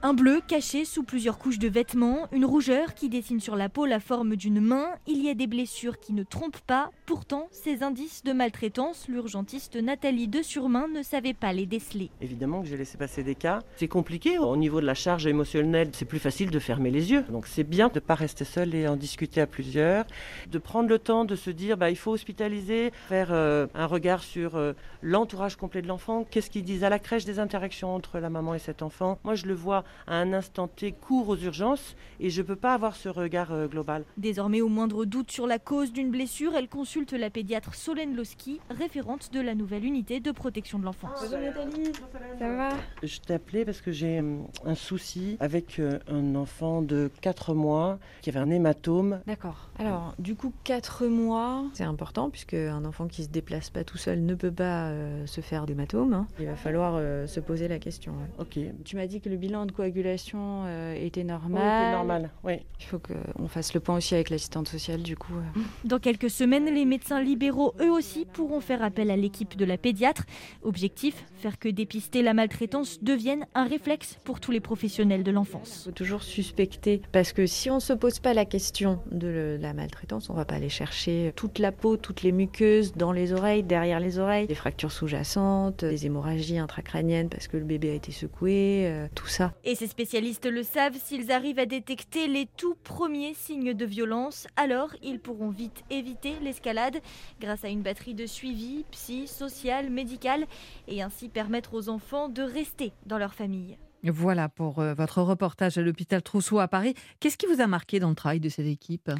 [0.02, 3.86] Un bleu caché sous plusieurs couches de vêtements, une rougeur qui dessine sur la peau
[3.86, 7.84] la forme d'une main, il y a des blessures qui ne trompent pas, pourtant ces
[7.84, 12.12] indices de maltraitance, l'urgentiste Nathalie de Surmain ne savait pas les déceler.
[12.22, 13.60] Évidemment que j'ai laissé passer des cas.
[13.76, 17.24] C'est compliqué, au niveau de la charge émotionnelle, c'est plus facile de fermer les yeux.
[17.24, 20.06] Donc c'est bien de ne pas rester seul et en discuter à plusieurs,
[20.50, 24.24] de prendre le temps de se dire bah, il faut hospitaliser, faire euh, un regard
[24.24, 28.20] sur euh, l'entourage complet de l'enfant, qu'est-ce qu'ils disent à la crèche des interactions entre
[28.20, 29.20] la maman et cet enfant?
[29.26, 32.56] Moi je le vois à un instant T court aux urgences et je ne peux
[32.56, 34.04] pas avoir ce regard euh, global.
[34.18, 38.60] Désormais, au moindre doute sur la cause d'une blessure, elle consulte la pédiatre Solène Loski,
[38.70, 41.20] référente de la nouvelle unité de protection de l'enfance.
[41.22, 41.92] Bonjour Nathalie,
[42.40, 42.70] ça va
[43.04, 47.54] Je t'ai appelé parce que j'ai hum, un souci avec euh, un enfant de 4
[47.54, 49.22] mois qui avait un hématome.
[49.28, 49.70] D'accord.
[49.78, 53.98] Alors, du coup, 4 mois, c'est important puisque un enfant qui se déplace pas tout
[53.98, 56.14] seul ne peut pas euh, se faire d'hématome.
[56.14, 56.28] hein.
[56.40, 58.14] Il va falloir se poser la question.
[58.14, 58.44] ouais.
[58.46, 58.60] Ok.
[58.84, 61.62] Tu m'as dit que le bilan de coagulation euh, était normal.
[61.62, 62.54] Oui, était normal, oui.
[62.82, 65.34] Il faut qu'on fasse le point aussi avec l'assistante sociale, du coup.
[65.34, 65.62] euh.
[65.86, 69.78] Dans quelques semaines, les médecins libéraux, eux aussi, pourront faire appel à l'équipe de la
[69.78, 70.24] pédiatre.
[70.64, 75.82] Objectif, faire que dépister la maltraitance devienne un réflexe pour tous les professionnels de l'enfance.
[75.82, 79.28] Il faut toujours suspecter, parce que si on ne se pose pas la question de
[79.28, 83.12] le- la maltraitance, on va pas aller chercher toute la peau, toutes les muqueuses dans
[83.14, 87.92] les oreilles, derrière les oreilles, des fractures sous-jacentes, des hémorragies intracrâniennes parce que le bébé
[87.92, 89.54] a été secoué, euh, tout ça.
[89.64, 94.48] Et ces spécialistes le savent, s'ils arrivent à détecter les tout premiers signes de violence,
[94.56, 97.00] alors ils pourront vite éviter l'escalade
[97.40, 100.48] grâce à une batterie de suivi, psy, social, médical,
[100.88, 103.78] et ainsi permettre aux enfants de rester dans leur famille.
[104.04, 106.94] Voilà pour euh, votre reportage à l'hôpital Trousseau à Paris.
[107.20, 109.12] Qu'est-ce qui vous a marqué dans le travail de cette équipe?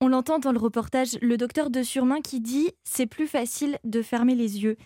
[0.00, 4.02] On l'entend dans le reportage, le docteur de Surmain qui dit c'est plus facile de
[4.02, 4.76] fermer les yeux.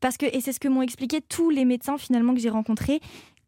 [0.00, 3.00] Parce que, et c'est ce que m'ont expliqué tous les médecins finalement que j'ai rencontrés,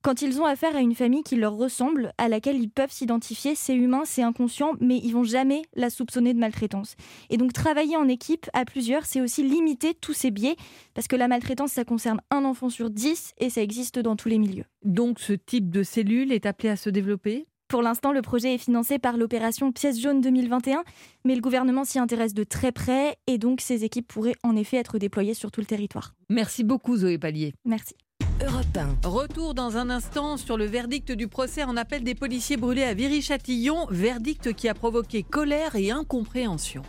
[0.02, 3.54] quand ils ont affaire à une famille qui leur ressemble, à laquelle ils peuvent s'identifier,
[3.54, 6.96] c'est humain, c'est inconscient, mais ils vont jamais la soupçonner de maltraitance.
[7.28, 10.56] Et donc travailler en équipe, à plusieurs, c'est aussi limiter tous ces biais,
[10.94, 14.28] parce que la maltraitance, ça concerne un enfant sur dix, et ça existe dans tous
[14.28, 14.64] les milieux.
[14.84, 17.46] Donc ce type de cellule est appelé à se développer?
[17.68, 20.82] Pour l'instant, le projet est financé par l'opération Pièce jaune 2021,
[21.24, 24.78] mais le gouvernement s'y intéresse de très près, et donc ces équipes pourraient en effet
[24.78, 26.14] être déployées sur tout le territoire.
[26.28, 27.54] Merci beaucoup Zoé Pallier.
[27.64, 27.94] Merci.
[28.42, 29.06] Europe 1.
[29.08, 32.94] Retour dans un instant sur le verdict du procès en appel des policiers brûlés à
[32.94, 36.82] Viry-Châtillon, verdict qui a provoqué colère et incompréhension.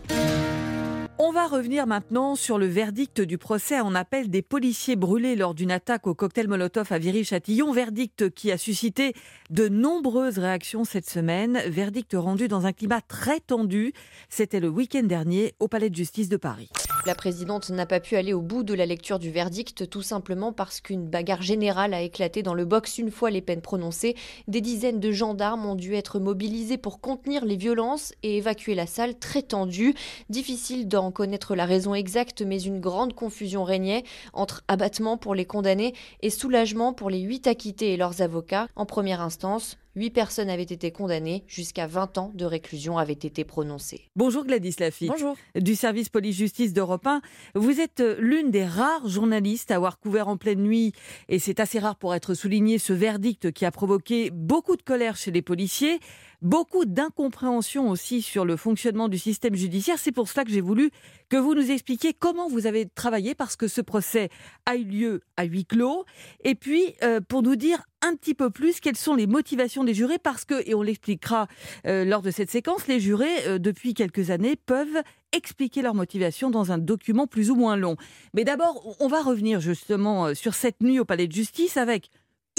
[1.24, 5.54] On va revenir maintenant sur le verdict du procès en appel des policiers brûlés lors
[5.54, 7.72] d'une attaque au cocktail Molotov à Viry-Châtillon.
[7.72, 9.14] Verdict qui a suscité
[9.52, 11.62] de nombreuses réactions cette semaine.
[11.68, 13.94] Verdict rendu dans un climat très tendu.
[14.30, 16.70] C'était le week-end dernier au Palais de justice de Paris.
[17.06, 20.54] La présidente n'a pas pu aller au bout de la lecture du verdict, tout simplement
[20.54, 24.16] parce qu'une bagarre générale a éclaté dans le box une fois les peines prononcées.
[24.48, 28.86] Des dizaines de gendarmes ont dû être mobilisés pour contenir les violences et évacuer la
[28.86, 29.96] salle très tendue.
[30.30, 35.46] Difficile d'en connaître la raison exacte, mais une grande confusion régnait entre abattement pour les
[35.46, 38.68] condamnés et soulagement pour les huit acquittés et leurs avocats.
[38.76, 43.44] En première instance, huit personnes avaient été condamnées, jusqu'à 20 ans de réclusion avaient été
[43.44, 44.10] prononcés.
[44.16, 45.10] Bonjour Gladys Lafitte.
[45.10, 45.36] Bonjour.
[45.56, 47.22] Du service police-justice d'Europe 1.
[47.56, 50.94] Vous êtes euh, l'une des rares journalistes à avoir couvert en pleine nuit,
[51.30, 55.16] et c'est assez rare pour être souligné, ce verdict qui a provoqué beaucoup de colère
[55.18, 56.00] chez les policiers,
[56.42, 60.00] beaucoup d'incompréhension aussi sur le fonctionnement du système judiciaire.
[60.00, 60.92] C'est pour cela que j'ai voulu
[61.30, 64.30] que vous nous expliquiez comment vous avez travaillé, parce que ce procès
[64.66, 66.06] a eu lieu à huis clos,
[66.44, 69.94] et puis euh, pour nous dire un petit peu plus quelles sont les motivations des
[69.94, 71.48] jurés, parce que, et on l'expliquera
[71.86, 76.50] euh, lors de cette séquence, les jurés, euh, depuis quelques années, peuvent expliquer leurs motivations
[76.50, 77.96] dans un document plus ou moins long.
[78.34, 82.10] Mais d'abord, on va revenir justement euh, sur cette nuit au palais de justice avec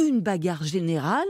[0.01, 1.29] une bagarre générale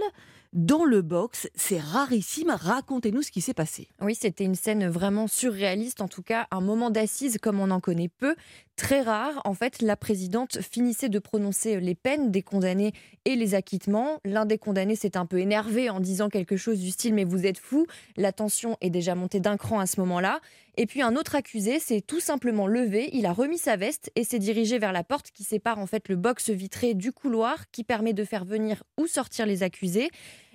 [0.53, 1.49] dans le box.
[1.55, 2.51] C'est rarissime.
[2.51, 3.89] Racontez-nous ce qui s'est passé.
[4.01, 7.81] Oui, c'était une scène vraiment surréaliste, en tout cas un moment d'assise comme on en
[7.81, 8.35] connaît peu,
[8.77, 9.41] très rare.
[9.45, 12.93] En fait, la présidente finissait de prononcer les peines des condamnés
[13.25, 14.19] et les acquittements.
[14.25, 17.47] L'un des condamnés s'est un peu énervé en disant quelque chose du style mais vous
[17.47, 17.87] êtes fou.
[18.17, 20.41] La tension est déjà montée d'un cran à ce moment-là.
[20.77, 24.25] Et puis un autre accusé s'est tout simplement levé, il a remis sa veste et
[24.25, 27.85] s'est dirigé vers la porte qui sépare en fait le box vitré du couloir qui
[27.85, 30.11] permet de faire venir ou sortir les accusés.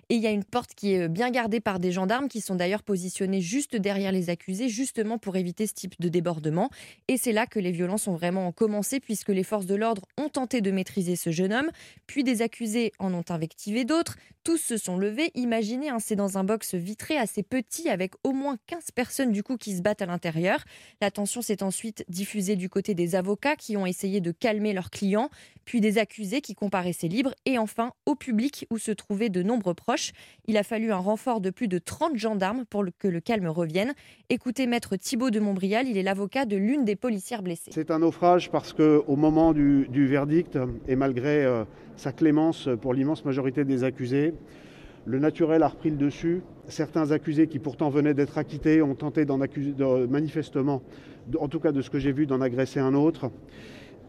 [0.09, 2.55] Et il y a une porte qui est bien gardée par des gendarmes qui sont
[2.55, 6.69] d'ailleurs positionnés juste derrière les accusés, justement pour éviter ce type de débordement.
[7.09, 10.29] Et c'est là que les violences ont vraiment commencé, puisque les forces de l'ordre ont
[10.29, 11.71] tenté de maîtriser ce jeune homme,
[12.05, 14.15] puis des accusés en ont invectivé d'autres.
[14.45, 15.29] Tous se sont levés.
[15.35, 19.43] Imaginez, hein, c'est dans un box vitré assez petit, avec au moins 15 personnes du
[19.43, 20.63] coup qui se battent à l'intérieur.
[21.01, 24.89] La tension s'est ensuite diffusée du côté des avocats qui ont essayé de calmer leurs
[24.89, 25.29] clients,
[25.65, 29.73] puis des accusés qui comparaissaient libres, et enfin au public où se trouvaient de nombreux
[29.73, 29.96] proches.
[30.47, 33.93] Il a fallu un renfort de plus de 30 gendarmes pour que le calme revienne.
[34.29, 37.71] Écoutez maître Thibault de Montbrial, il est l'avocat de l'une des policières blessées.
[37.73, 40.57] C'est un naufrage parce qu'au moment du, verdict,
[40.87, 41.63] et malgré euh,
[41.95, 44.33] sa clémence pour l'immense majorité des accusés,
[45.05, 46.41] le naturel a repris le dessus.
[46.67, 49.73] Certains accusés qui pourtant venaient d'être acquittés ont tenté d'en accuser,
[50.09, 50.81] manifestement,
[51.39, 53.31] en tout cas de ce que j'ai vu, d'en agresser un autre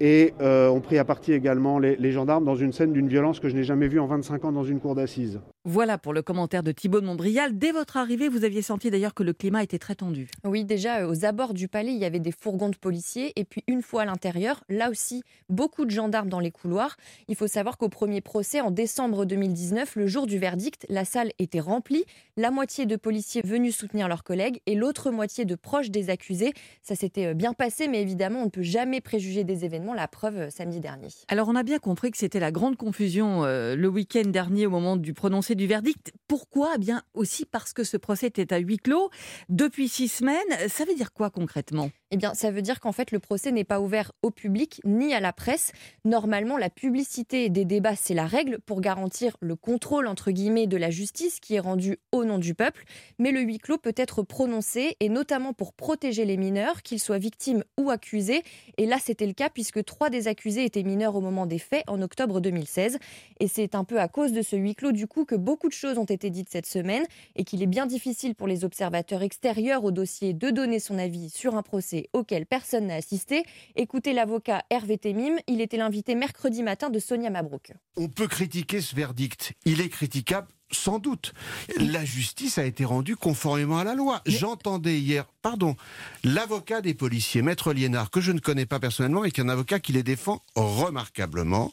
[0.01, 3.49] et euh, ont pris à partie également les, gendarmes dans une scène d'une violence que
[3.49, 5.41] je n'ai jamais vue en 25 ans dans une cour d'assises.
[5.71, 7.59] Voilà pour le commentaire de Thibault de Montbrial.
[7.59, 10.27] Dès votre arrivée, vous aviez senti d'ailleurs que le climat était très tendu.
[10.43, 13.45] Oui, déjà euh, aux abords du palais, il y avait des fourgons de policiers et
[13.45, 16.97] puis une fois à l'intérieur, là aussi, beaucoup de gendarmes dans les couloirs.
[17.29, 21.33] Il faut savoir qu'au premier procès, en décembre 2019, le jour du verdict, la salle
[21.39, 22.07] était remplie,
[22.39, 26.55] la moitié de policiers venus soutenir leurs collègues et l'autre moitié de proches des accusés.
[26.81, 30.09] Ça s'était euh, bien passé, mais évidemment, on ne peut jamais préjuger des événements la
[30.09, 31.09] preuve euh, samedi dernier.
[31.29, 34.71] Alors on a bien compris que c'était la grande confusion euh, le week-end dernier au
[34.71, 36.13] moment du prononcé du verdict.
[36.27, 36.73] Pourquoi?
[36.77, 39.11] Eh Bien aussi parce que ce procès était à huis clos
[39.51, 40.69] depuis six semaines.
[40.69, 41.91] Ça veut dire quoi concrètement?
[42.11, 45.13] Eh bien, ça veut dire qu'en fait, le procès n'est pas ouvert au public ni
[45.13, 45.73] à la presse.
[46.07, 50.79] Normalement, la publicité des débats, c'est la règle pour garantir le contrôle, entre guillemets, de
[50.79, 52.85] la justice qui est rendue au nom du peuple.
[53.19, 57.19] Mais le huis clos peut être prononcé, et notamment pour protéger les mineurs, qu'ils soient
[57.19, 58.43] victimes ou accusés.
[58.79, 61.85] Et là, c'était le cas puisque trois des accusés étaient mineurs au moment des faits,
[61.89, 62.99] en octobre 2016.
[63.41, 65.75] Et c'est un peu à cause de ce huis clos, du coup, que beaucoup de
[65.75, 67.05] choses ont été dites cette semaine,
[67.37, 71.29] et qu'il est bien difficile pour les observateurs extérieurs au dossier de donner son avis
[71.29, 73.45] sur un procès auquel personne n'a assisté.
[73.77, 77.73] Écoutez l'avocat Hervé Temim, il était l'invité mercredi matin de Sonia Mabrouk.
[77.97, 79.53] On peut critiquer ce verdict.
[79.65, 81.33] Il est critiquable sans doute.
[81.79, 84.21] La justice a été rendue conformément à la loi.
[84.27, 85.77] J'entendais hier, pardon,
[86.25, 89.49] l'avocat des policiers, Maître Liénard, que je ne connais pas personnellement et qui est un
[89.49, 91.73] avocat qui les défend remarquablement,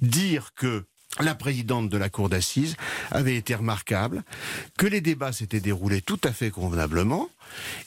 [0.00, 0.84] dire que
[1.18, 2.76] la présidente de la cour d'assises
[3.10, 4.22] avait été remarquable,
[4.78, 7.28] que les débats s'étaient déroulés tout à fait convenablement.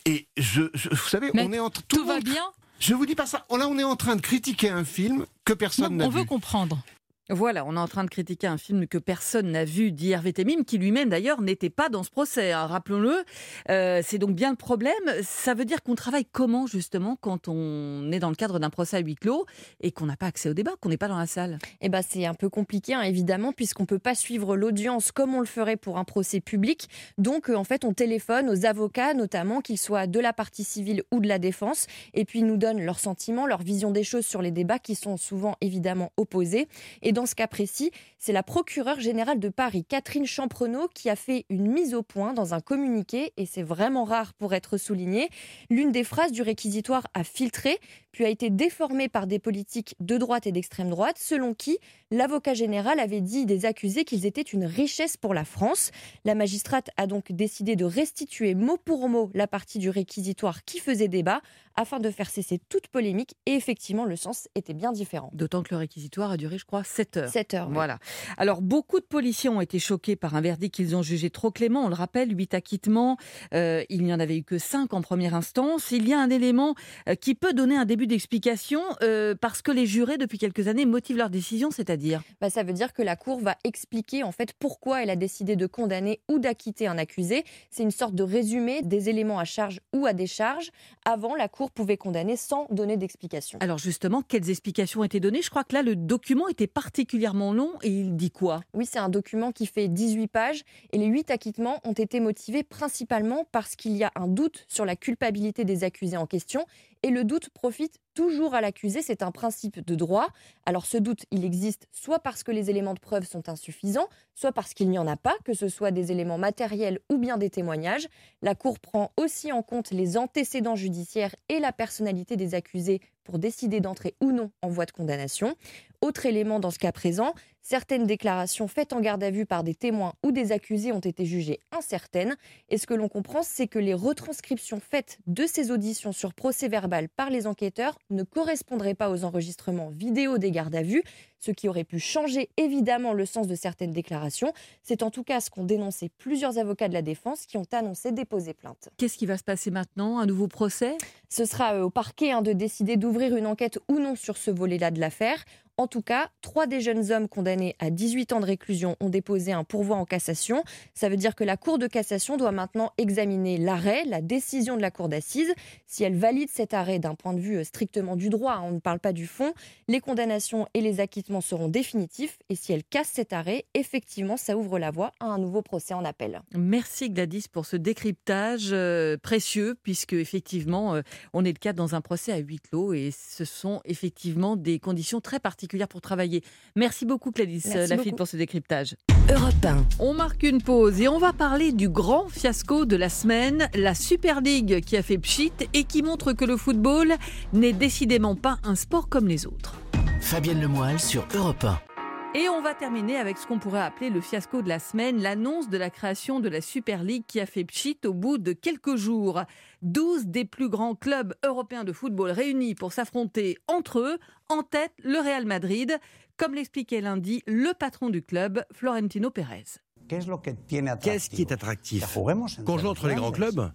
[0.06, 2.44] Et je, vous savez, on est en tout, tout va bien.
[2.80, 3.46] Je vous dis pas ça.
[3.50, 6.10] Là, on est en train de critiquer un film que personne n'a vu.
[6.10, 6.84] On veut comprendre.
[7.30, 10.66] Voilà, on est en train de critiquer un film que personne n'a vu d'Hervé Temim,
[10.68, 13.24] qui lui-même d'ailleurs n'était pas dans ce procès, hein, rappelons-le.
[13.70, 14.94] Euh, c'est donc bien le problème.
[15.22, 18.98] Ça veut dire qu'on travaille comment justement quand on est dans le cadre d'un procès
[18.98, 19.46] à huis clos
[19.80, 21.60] et qu'on n'a pas accès au débat, qu'on n'est pas dans la salle?
[21.80, 25.40] Eh ben, c'est un peu compliqué hein, évidemment puisqu'on peut pas suivre l'audience comme on
[25.40, 26.90] le ferait pour un procès public.
[27.18, 31.04] Donc euh, en fait, on téléphone aux avocats notamment, qu'ils soient de la partie civile
[31.12, 34.26] ou de la défense, et puis ils nous donnent leurs sentiments, leur vision des choses
[34.26, 36.68] sur les débats qui sont souvent évidemment opposés.
[37.14, 41.46] Dans ce cas précis, c'est la procureure générale de Paris, Catherine Champrenault, qui a fait
[41.50, 45.30] une mise au point dans un communiqué, et c'est vraiment rare pour être souligné.
[45.70, 47.80] L'une des phrases du réquisitoire a filtré,
[48.12, 51.78] puis a été déformée par des politiques de droite et d'extrême droite, selon qui
[52.12, 55.92] l'avocat général avait dit des accusés qu'ils étaient une richesse pour la France.
[56.26, 60.80] La magistrate a donc décidé de restituer mot pour mot la partie du réquisitoire qui
[60.80, 61.42] faisait débat,
[61.76, 63.36] afin de faire cesser toute polémique.
[63.46, 65.30] Et effectivement, le sens était bien différent.
[65.34, 67.30] D'autant que le réquisitoire a duré, je crois, 7 heures.
[67.30, 67.70] 7 heures.
[67.70, 68.00] Voilà.
[68.38, 71.86] Alors, beaucoup de policiers ont été choqués par un verdict qu'ils ont jugé trop clément.
[71.86, 73.18] On le rappelle, 8 acquittements.
[73.54, 75.92] Euh, il n'y en avait eu que 5 en première instance.
[75.92, 76.76] Il y a un élément
[77.08, 80.86] euh, qui peut donner un début d'explication euh, parce que les jurés, depuis quelques années,
[80.86, 84.54] motivent leur décision, c'est-à-dire bah, Ça veut dire que la Cour va expliquer en fait
[84.54, 87.44] pourquoi elle a décidé de condamner ou d'acquitter un accusé.
[87.70, 90.72] C'est une sorte de résumé des éléments à charge ou à décharge.
[91.06, 93.60] Avant, la Cour pouvait condamner sans donner d'explication.
[93.62, 95.42] Alors justement, quelles explications ont été données?
[95.42, 98.62] Je crois que là, le document était particulièrement long et il dit quoi?
[98.74, 102.64] Oui, c'est un document qui fait 18 pages et les 8 acquittements ont été motivés
[102.64, 106.66] principalement parce qu'il y a un doute sur la culpabilité des accusés en question
[107.04, 110.28] et le doute profite toujours à l'accusé, c'est un principe de droit.
[110.66, 114.52] Alors ce doute, il existe soit parce que les éléments de preuve sont insuffisants, soit
[114.52, 117.50] parce qu'il n'y en a pas, que ce soit des éléments matériels ou bien des
[117.50, 118.08] témoignages.
[118.42, 123.40] La Cour prend aussi en compte les antécédents judiciaires et la personnalité des accusés pour
[123.40, 125.56] décider d'entrer ou non en voie de condamnation.
[126.04, 129.74] Autre élément dans ce cas présent, certaines déclarations faites en garde à vue par des
[129.74, 132.36] témoins ou des accusés ont été jugées incertaines.
[132.68, 136.68] Et ce que l'on comprend, c'est que les retranscriptions faites de ces auditions sur procès
[136.68, 141.04] verbal par les enquêteurs ne correspondraient pas aux enregistrements vidéo des gardes à vue,
[141.40, 144.52] ce qui aurait pu changer évidemment le sens de certaines déclarations.
[144.82, 148.12] C'est en tout cas ce qu'ont dénoncé plusieurs avocats de la défense qui ont annoncé
[148.12, 148.90] déposer plainte.
[148.98, 150.20] Qu'est-ce qui va se passer maintenant?
[150.20, 150.98] Un nouveau procès?
[151.30, 154.52] Ce sera euh, au parquet hein, de décider d'ouvrir une enquête ou non sur ce
[154.52, 155.44] volet-là de l'affaire.
[155.78, 159.54] En tout cas, trois des jeunes hommes condamnés à 18 ans de réclusion ont déposé
[159.54, 160.64] un pourvoi en cassation.
[160.94, 164.84] Ça veut dire que la Cour de cassation doit maintenant examiner l'arrêt, la décision de
[164.84, 165.52] la Cour d'assises.
[165.88, 168.72] Si elle valide cet arrêt d'un point de vue euh, strictement du droit, hein, on
[168.74, 169.52] ne parle pas du fond,
[169.88, 172.38] les condamnations et les acquittements seront définitifs.
[172.50, 175.96] Et si elle casse cet arrêt, effectivement, ça ouvre la voie à un nouveau procès
[175.96, 176.44] en appel.
[176.56, 181.02] Merci Gladys pour ce décryptage euh, précieux, puisque effectivement, euh,
[181.34, 184.78] on est le cas dans un procès à huis clos et ce sont effectivement des
[184.78, 186.44] conditions très particulières pour travailler.
[186.76, 188.96] Merci beaucoup Gladys Lafitte pour ce décryptage.
[189.32, 189.86] Europe 1.
[190.00, 193.96] On marque une pause et on va parler du grand fiasco de la semaine, la
[193.96, 197.14] Super League qui a fait pchit et qui montre que le football
[197.54, 199.76] n'est décidément pas un sport comme les autres.
[200.20, 201.93] Fabienne Lemoyle sur Europe 1.
[202.36, 205.70] Et on va terminer avec ce qu'on pourrait appeler le fiasco de la semaine, l'annonce
[205.70, 208.96] de la création de la Super League qui a fait pchit au bout de quelques
[208.96, 209.44] jours.
[209.84, 214.18] 12 des plus grands clubs européens de football réunis pour s'affronter entre eux,
[214.50, 216.00] en tête le Real Madrid,
[216.36, 219.66] comme l'expliquait lundi le patron du club, Florentino Pérez.
[220.08, 222.18] Qu'est-ce qui est attractif
[222.66, 223.72] Qu'on joue entre les grands clubs?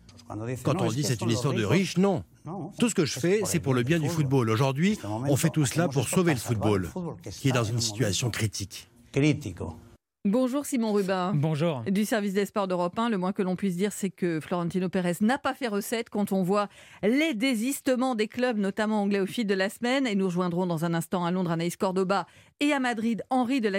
[0.64, 2.24] Quand on dit c'est une histoire de riches, non.
[2.78, 4.50] Tout ce que je fais, c'est pour le bien du football.
[4.50, 6.88] Aujourd'hui, on fait tout cela pour sauver le football,
[7.30, 8.88] qui est dans une situation critique.
[10.24, 11.32] Bonjour Simon Rubin.
[11.34, 11.82] Bonjour.
[11.88, 14.88] Du service des sports d'Europe 1, le moins que l'on puisse dire, c'est que Florentino
[14.88, 16.68] Pérez n'a pas fait recette quand on voit
[17.04, 20.08] les désistements des clubs, notamment anglais au fil de la semaine.
[20.08, 22.26] Et nous rejoindrons dans un instant à Londres Anaïs Cordoba
[22.58, 23.70] et à Madrid Henri de.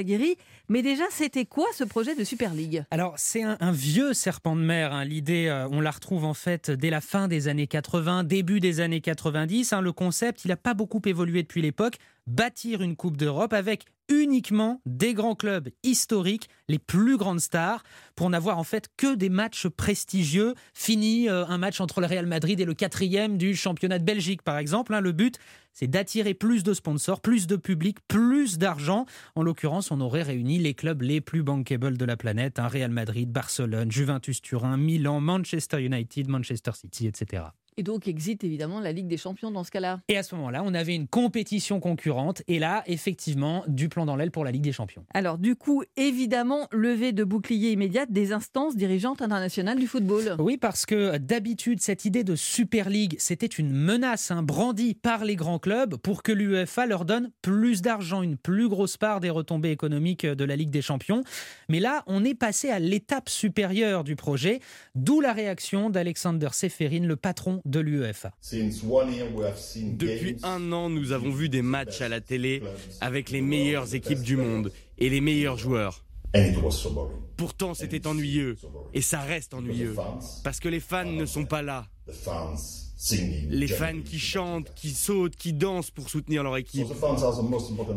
[0.69, 2.85] Mais déjà, c'était quoi ce projet de Super League?
[2.89, 4.93] Alors, c'est un, un vieux serpent de mer.
[4.93, 5.03] hein.
[5.03, 8.79] L'idée, euh, on la retrouve en fait dès la fin des années 80, début des
[8.79, 9.73] années 90.
[9.73, 9.81] hein.
[9.81, 11.95] Le concept, il n'a pas beaucoup évolué depuis l'époque.
[12.29, 17.81] Bâtir une Coupe d'Europe avec uniquement des grands clubs historiques, les plus grandes stars,
[18.15, 20.53] pour n'avoir en fait que des matchs prestigieux.
[20.75, 24.43] Fini euh, un match entre le Real Madrid et le quatrième du championnat de Belgique,
[24.43, 24.93] par exemple.
[24.93, 25.01] hein.
[25.01, 25.39] Le but,
[25.73, 29.07] c'est d'attirer plus de sponsors, plus de public, plus d'argent.
[29.33, 32.91] En l'occurrence, on aurait réuni les clubs les plus bankable de la planète, hein, Real
[32.91, 37.45] Madrid, Barcelone, Juventus Turin, Milan, Manchester United, Manchester City, etc.
[37.79, 40.01] Et donc existe évidemment la Ligue des Champions dans ce cas-là.
[40.09, 44.17] Et à ce moment-là, on avait une compétition concurrente, et là, effectivement, du plan dans
[44.17, 45.05] l'aile pour la Ligue des Champions.
[45.13, 50.35] Alors du coup, évidemment, levée de bouclier immédiate des instances dirigeantes internationales du football.
[50.39, 55.23] Oui, parce que d'habitude, cette idée de Super League, c'était une menace hein, brandie par
[55.23, 59.29] les grands clubs pour que l'UEFA leur donne plus d'argent, une plus grosse part des
[59.29, 61.23] retombées économiques de la Ligue des Champions.
[61.69, 64.59] Mais là, on est passé à l'étape supérieure du projet,
[64.95, 68.31] d'où la réaction d'Alexander Seferin, le patron de l'UEFA.
[68.51, 72.61] Depuis un an, nous avons vu des matchs à la télé
[73.01, 76.03] avec les meilleures équipes du monde et les meilleurs joueurs.
[77.37, 78.57] Pourtant, c'était ennuyeux.
[78.93, 79.95] Et ça reste ennuyeux.
[80.43, 81.87] Parce que les fans ne sont pas là.
[83.49, 86.87] Les fans qui chantent, qui sautent, qui dansent pour soutenir leur équipe.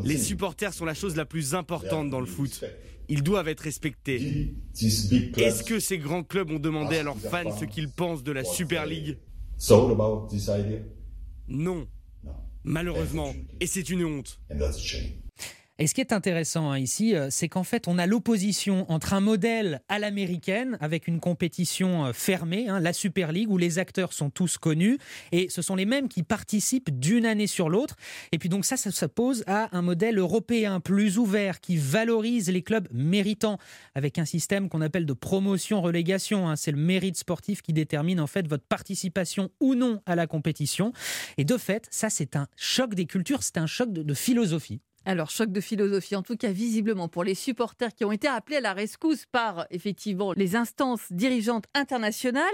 [0.05, 2.65] Les supporters sont la chose la plus importante dans le foot.
[3.09, 4.55] Ils doivent être respectés.
[5.37, 8.45] Est-ce que ces grands clubs ont demandé à leurs fans ce qu'ils pensent de la
[8.45, 9.19] Super League?
[11.47, 11.87] Non.
[12.65, 13.33] Malheureusement.
[13.61, 14.41] Et c'est une honte.
[15.83, 19.15] Et ce qui est intéressant hein, ici, euh, c'est qu'en fait, on a l'opposition entre
[19.15, 23.81] un modèle à l'américaine, avec une compétition euh, fermée, hein, la Super League, où les
[23.81, 24.99] acteurs sont tous connus,
[25.33, 27.97] et ce sont les mêmes qui participent d'une année sur l'autre.
[28.31, 32.63] Et puis donc ça, ça s'oppose à un modèle européen plus ouvert, qui valorise les
[32.63, 33.59] clubs méritants,
[33.97, 36.49] avec un système qu'on appelle de promotion-relégation.
[36.49, 36.55] hein.
[36.55, 40.93] C'est le mérite sportif qui détermine en fait votre participation ou non à la compétition.
[41.39, 44.81] Et de fait, ça, c'est un choc des cultures, c'est un choc de- de philosophie.
[45.05, 48.59] Alors, choc de philosophie, en tout cas visiblement pour les supporters qui ont été appelés
[48.59, 52.45] à la rescousse par effectivement les instances dirigeantes internationales.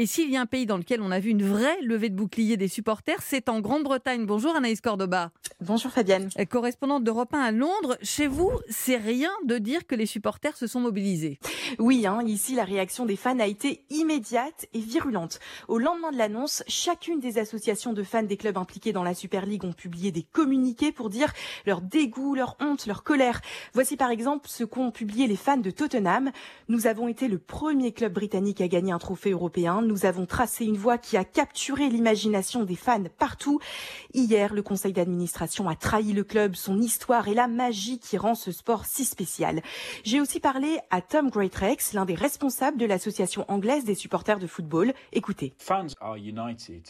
[0.00, 2.14] Et s'il y a un pays dans lequel on a vu une vraie levée de
[2.14, 4.26] bouclier des supporters, c'est en Grande-Bretagne.
[4.26, 5.32] Bonjour Anaïs Cordoba.
[5.60, 6.28] Bonjour Fabienne.
[6.48, 7.98] Correspondante d'Europe 1 à Londres.
[8.00, 11.40] Chez vous, c'est rien de dire que les supporters se sont mobilisés.
[11.80, 15.40] Oui, hein, ici la réaction des fans a été immédiate et virulente.
[15.66, 19.46] Au lendemain de l'annonce, chacune des associations de fans des clubs impliqués dans la Super
[19.46, 21.32] League ont publié des communiqués pour dire
[21.66, 23.40] leur dégoût, leur honte, leur colère.
[23.74, 26.30] Voici par exemple ce qu'ont publié les fans de Tottenham.
[26.68, 29.82] Nous avons été le premier club britannique à gagner un trophée européen.
[29.88, 33.58] Nous avons tracé une voie qui a capturé l'imagination des fans partout.
[34.12, 38.34] Hier, le conseil d'administration a trahi le club, son histoire et la magie qui rend
[38.34, 39.62] ce sport si spécial.
[40.04, 44.46] J'ai aussi parlé à Tom Greatrex, l'un des responsables de l'association anglaise des supporters de
[44.46, 44.92] football.
[45.14, 45.54] Écoutez.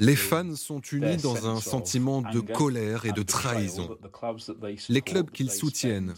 [0.01, 3.97] Les fans sont unis dans un sentiment de colère et de trahison.
[4.89, 6.15] Les clubs qu'ils soutiennent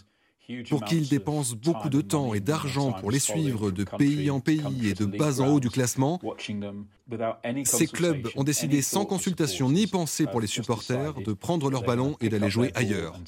[0.69, 4.41] pour qui ils dépensent beaucoup de temps et d'argent pour les suivre de pays en
[4.41, 6.21] pays et de bas en haut du classement,
[7.65, 12.17] ces clubs ont décidé sans consultation ni pensée pour les supporters de prendre leur ballon
[12.21, 13.19] et d'aller jouer ailleurs.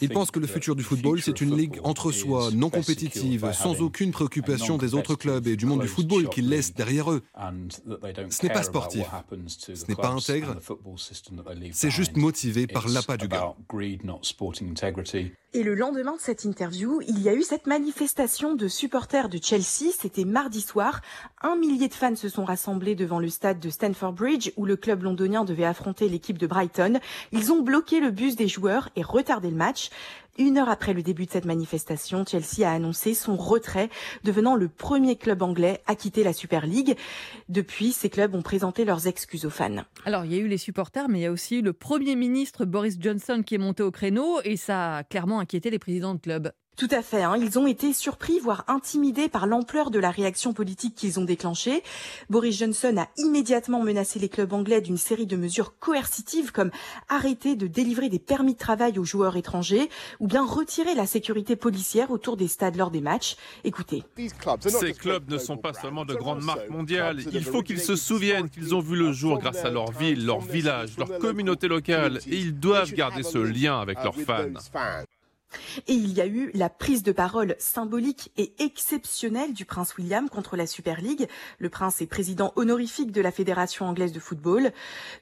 [0.00, 3.80] Ils pensent que le futur du football, c'est une ligue entre soi, non compétitive, sans
[3.80, 7.22] aucune préoccupation des autres clubs et du monde du football qu'ils laissent derrière eux.
[8.30, 9.06] Ce n'est pas sportif,
[9.56, 10.56] ce n'est pas intègre,
[11.72, 13.54] c'est juste motivé par l'appât du gain.
[15.52, 19.40] Et le lendemain de cette interview, il y a eu cette manifestation de supporters de
[19.42, 19.90] Chelsea.
[19.98, 21.00] C'était mardi soir.
[21.42, 24.76] Un millier de fans se sont rassemblés devant le stade de Stamford Bridge où le
[24.76, 26.98] club londonien devait affronter l'équipe de Brighton.
[27.32, 29.90] Ils ont bloqué le bus des joueurs et retardé le match.
[30.38, 33.90] Une heure après le début de cette manifestation, Chelsea a annoncé son retrait,
[34.24, 36.96] devenant le premier club anglais à quitter la Super League.
[37.48, 39.84] Depuis, ces clubs ont présenté leurs excuses aux fans.
[40.06, 42.16] Alors, il y a eu les supporters, mais il y a aussi eu le Premier
[42.16, 46.14] ministre Boris Johnson qui est monté au créneau et ça a clairement inquiété les présidents
[46.14, 46.52] de club.
[46.80, 47.22] Tout à fait.
[47.22, 47.36] Hein.
[47.36, 51.82] Ils ont été surpris, voire intimidés par l'ampleur de la réaction politique qu'ils ont déclenchée.
[52.30, 56.70] Boris Johnson a immédiatement menacé les clubs anglais d'une série de mesures coercitives comme
[57.10, 61.54] arrêter de délivrer des permis de travail aux joueurs étrangers ou bien retirer la sécurité
[61.54, 63.36] policière autour des stades lors des matchs.
[63.62, 64.02] Écoutez.
[64.66, 67.20] Ces clubs ne sont pas seulement de grandes marques mondiales.
[67.30, 70.40] Il faut qu'ils se souviennent qu'ils ont vu le jour grâce à leur ville, leur
[70.40, 74.46] village, leur communauté locale et ils doivent garder ce lien avec leurs fans.
[75.88, 80.28] Et il y a eu la prise de parole symbolique et exceptionnelle du prince William
[80.28, 81.28] contre la Super League.
[81.58, 84.72] Le prince est président honorifique de la Fédération anglaise de football.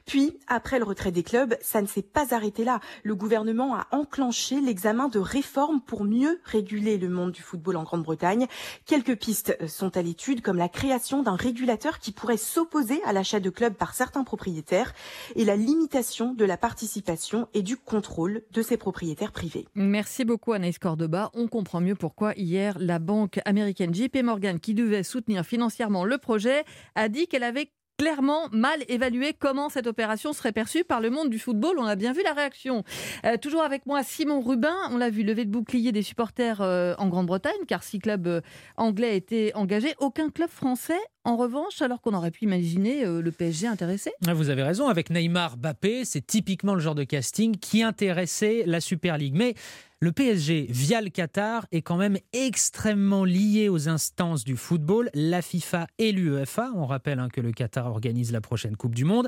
[0.05, 2.79] Puis, après le retrait des clubs, ça ne s'est pas arrêté là.
[3.03, 7.83] Le gouvernement a enclenché l'examen de réformes pour mieux réguler le monde du football en
[7.83, 8.47] Grande-Bretagne.
[8.85, 13.39] Quelques pistes sont à l'étude, comme la création d'un régulateur qui pourrait s'opposer à l'achat
[13.39, 14.93] de clubs par certains propriétaires
[15.35, 19.67] et la limitation de la participation et du contrôle de ces propriétaires privés.
[19.75, 20.18] Merci.
[20.19, 21.31] Merci beaucoup Anaïs Cordoba.
[21.33, 26.17] On comprend mieux pourquoi hier la banque américaine JP Morgan, qui devait soutenir financièrement le
[26.17, 26.65] projet,
[26.95, 31.29] a dit qu'elle avait clairement mal évalué comment cette opération serait perçue par le monde
[31.29, 31.79] du football.
[31.79, 32.83] On a bien vu la réaction.
[33.25, 34.75] Euh, toujours avec moi, Simon Rubin.
[34.91, 38.41] On l'a vu lever de bouclier des supporters euh, en Grande-Bretagne, car six clubs euh,
[38.75, 39.93] anglais étaient engagés.
[39.99, 44.11] Aucun club français, en revanche, alors qu'on aurait pu imaginer le PSG intéressé.
[44.27, 44.89] Ah, vous avez raison.
[44.89, 49.35] Avec Neymar, Bappé, c'est typiquement le genre de casting qui intéressait la Super League.
[49.35, 49.55] Mais
[50.01, 55.41] le PSG, via le Qatar, est quand même extrêmement lié aux instances du football, la
[55.41, 56.71] FIFA et l'UEFA.
[56.75, 59.27] On rappelle hein, que le Qatar organise la prochaine Coupe du Monde.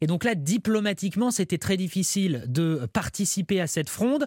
[0.00, 4.26] Et donc là, diplomatiquement, c'était très difficile de participer à cette fronde,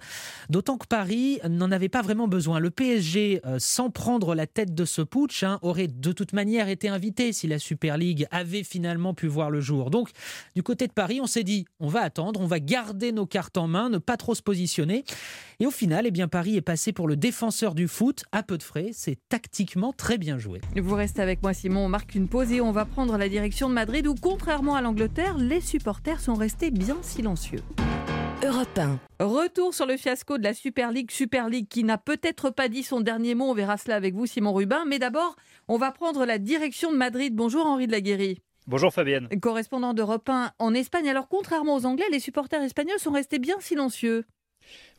[0.49, 2.59] d'autant que Paris n'en avait pas vraiment besoin.
[2.59, 6.67] Le PSG, euh, sans prendre la tête de ce putsch, hein, aurait de toute manière
[6.67, 9.91] été invité si la Super League avait finalement pu voir le jour.
[9.91, 10.09] Donc,
[10.57, 13.55] du côté de Paris, on s'est dit, on va attendre, on va garder nos cartes
[13.55, 15.05] en main, ne pas trop se positionner.
[15.61, 18.57] Et au final, eh bien, Paris est passé pour le défenseur du foot à peu
[18.57, 18.89] de frais.
[18.93, 20.61] C'est tactiquement très bien joué.
[20.75, 21.85] Vous restez avec moi, Simon.
[21.85, 24.81] On marque une pause et on va prendre la direction de Madrid où, contrairement à
[24.81, 27.61] l'Angleterre, les supporters sont restés bien silencieux.
[28.43, 28.99] Europe 1.
[29.25, 31.09] Retour sur le fiasco de la Super League.
[31.11, 33.45] Super League qui n'a peut-être pas dit son dernier mot.
[33.45, 34.85] On verra cela avec vous, Simon Rubin.
[34.87, 35.35] Mais d'abord,
[35.67, 37.33] on va prendre la direction de Madrid.
[37.35, 38.41] Bonjour, Henri de la Guéry.
[38.67, 39.29] Bonjour Fabienne.
[39.41, 41.07] Correspondant d'Europe 1 en Espagne.
[41.07, 44.25] Alors, contrairement aux Anglais, les supporters espagnols sont restés bien silencieux.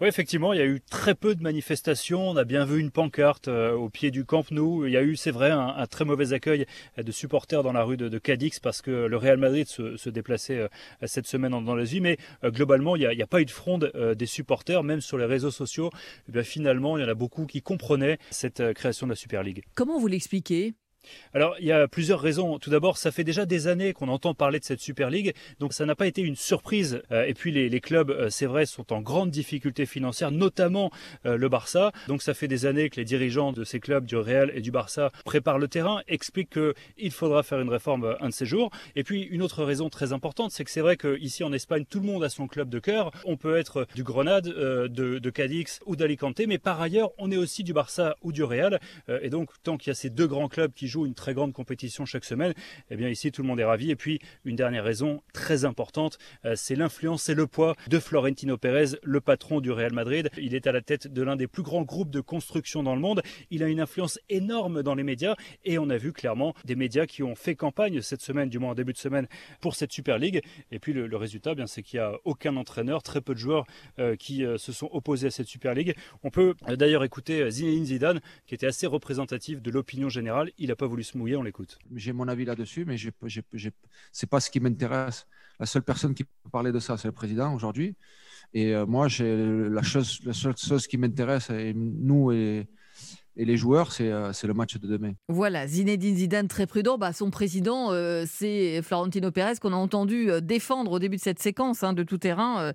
[0.00, 2.28] Oui, effectivement, il y a eu très peu de manifestations.
[2.28, 4.84] On a bien vu une pancarte euh, au pied du Camp Nou.
[4.84, 6.66] Il y a eu, c'est vrai, un, très mauvais accueil
[6.98, 10.68] de supporters dans la rue de, Cadix parce que le Real Madrid se, déplaçait euh,
[11.06, 12.00] cette semaine dans l'Asie.
[12.00, 15.24] Mais euh, globalement, il n'y a, pas eu de fronde des supporters, même sur les
[15.24, 15.90] réseaux sociaux.
[16.34, 19.62] Eh finalement, il y en a beaucoup qui comprenaient cette création de la Super League.
[19.74, 20.74] Comment vous l'expliquez?
[21.32, 22.58] Alors, il y a plusieurs raisons.
[22.58, 25.72] Tout d'abord, ça fait déjà des années qu'on entend parler de cette Super League, donc
[25.72, 27.02] ça n'a pas été une surprise.
[27.12, 30.90] Euh, et puis, les, clubs, euh, c'est vrai, sont en grande difficulté financière, notamment
[31.26, 31.92] euh, le Barça.
[32.08, 34.70] Donc, ça fait des années que les dirigeants de ces clubs, du Real et du
[34.70, 36.58] Barça, préparent le terrain, expliquent
[36.96, 38.70] qu'il faudra faire une réforme un de ces jours.
[38.94, 42.00] Et puis, une autre raison très importante, c'est que c'est vrai qu'ici en Espagne, tout
[42.00, 43.10] le monde a son club de cœur.
[43.24, 44.88] On peut être du Grenade, de,
[45.18, 48.80] de Cadix ou d'Alicante, mais par ailleurs, on est aussi du Barça ou du Real.
[49.22, 51.52] et donc, tant qu'il y a ces deux grands clubs qui jouent une très grande
[51.52, 52.54] compétition chaque semaine,
[52.90, 53.90] eh bien ici tout le monde est ravi.
[53.90, 58.56] Et puis une dernière raison très importante, euh, c'est l'influence et le poids de Florentino
[58.56, 60.30] Pérez, le patron du Real Madrid.
[60.38, 63.00] Il est à la tête de l'un des plus grands groupes de construction dans le
[63.00, 63.22] monde.
[63.50, 65.34] Il a une influence énorme dans les médias
[65.64, 68.70] et on a vu clairement des médias qui ont fait campagne cette semaine, du moins
[68.70, 69.26] en début de semaine,
[69.60, 70.42] pour cette Super League.
[70.70, 73.38] Et puis le, résultat, eh bien c'est qu'il n'y a aucun entraîneur, très peu de
[73.38, 73.66] joueurs
[73.98, 75.94] euh, qui euh, se sont opposés à cette Super League.
[76.22, 80.50] On peut d'ailleurs écouter Zinedine Zidane, qui était assez représentatif de l'opinion générale.
[80.58, 81.78] Il n'a pas voulu se mouiller, on l'écoute.
[81.94, 85.26] J'ai mon avis là-dessus, mais ce n'est pas ce qui m'intéresse.
[85.58, 87.96] La seule personne qui peut parler de ça, c'est le président aujourd'hui.
[88.52, 92.68] Et moi, la, la seule chose qui m'intéresse, nous et
[93.36, 95.12] et les joueurs, euh, c'est le match de demain.
[95.28, 96.98] Voilà, Zinedine Zidane très prudent.
[96.98, 101.20] Bah, son président, euh, c'est Florentino Pérez qu'on a entendu euh, défendre au début de
[101.20, 102.72] cette séquence hein, de tout terrain,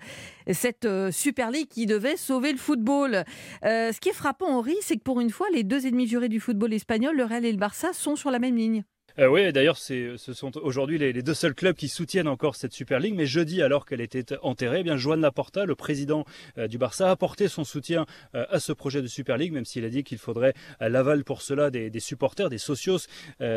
[0.52, 3.24] cette Super League qui devait sauver le football.
[3.64, 6.40] ce qui est frappant, Henri, c'est que pour une fois, les deux ennemis jurés du
[6.40, 8.84] football espagnol, le Real et le Barça, sont sur la même ligne.
[9.20, 13.00] Euh, oui, d'ailleurs, ce sont aujourd'hui les, deux seuls clubs qui soutiennent encore cette Super
[13.00, 13.16] League.
[13.16, 16.26] Mais jeudi, alors qu'elle était enterrée, eh bien Joan Laporta, le président
[16.58, 18.06] euh, du Barça, a apporté son soutien
[18.36, 21.42] euh, à ce projet de Super League, même s'il a dit qu'il faudrait l'aval pour
[21.42, 23.00] cela des, supporters, des socios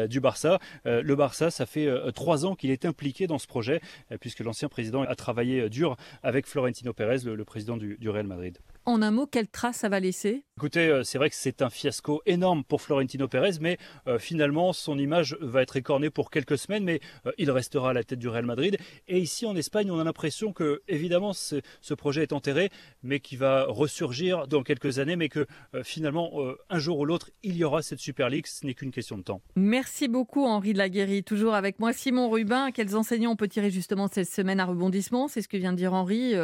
[0.08, 0.58] du Barça.
[0.84, 3.80] le Barça, ça fait trois ans qu'il est impliqué dans ce projet,
[4.20, 8.58] puisque l'ancien président a travaillé dur avec Florentino Pérez, le, président du Real Madrid.
[8.86, 10.44] En un mot, quelle trace ça va laisser?
[10.58, 14.74] Écoutez, euh, c'est vrai que c'est un fiasco énorme pour Florentino Pérez, mais euh, finalement,
[14.74, 18.18] son image va être écornée pour quelques semaines, mais euh, il restera à la tête
[18.18, 18.76] du Real Madrid.
[19.08, 22.68] Et ici, en Espagne, on a l'impression que, évidemment, ce projet est enterré,
[23.02, 25.46] mais qui va ressurgir dans quelques années, mais que
[25.82, 26.32] finalement,
[26.68, 28.46] un jour ou l'autre, il y aura cette Super League.
[28.46, 29.40] Ce n'est qu'une question de temps.
[29.56, 31.24] Merci beaucoup, Henri de la Guéry.
[31.24, 32.70] Toujours avec moi, Simon Rubin.
[32.70, 35.28] Quels enseignants on peut tirer justement cette semaine à rebondissement?
[35.28, 36.34] C'est ce que vient de dire Henri.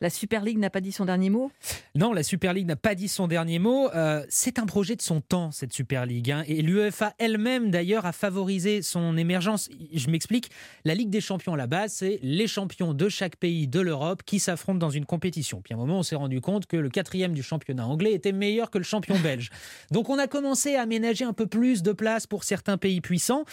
[0.00, 1.50] La Super League n'a pas dit son dernier mot?
[1.96, 3.90] Non, la Super League n'a pas dit son dernier mot.
[3.96, 6.30] Euh, c'est un projet de son temps, cette Super League.
[6.30, 6.44] Hein.
[6.46, 9.68] Et l'UEFA elle-même, d'ailleurs, a favorisé son émergence.
[9.92, 10.50] Je m'explique.
[10.84, 14.22] La Ligue des champions, à la base, c'est les champions de chaque pays de l'Europe
[14.24, 15.62] qui s'affrontent dans une compétition.
[15.62, 18.30] Puis à un moment, on s'est rendu compte que le quatrième du championnat anglais était
[18.30, 19.50] meilleur que le champion belge.
[19.90, 23.44] Donc on a commencé à aménager un peu plus de place pour certains pays puissants.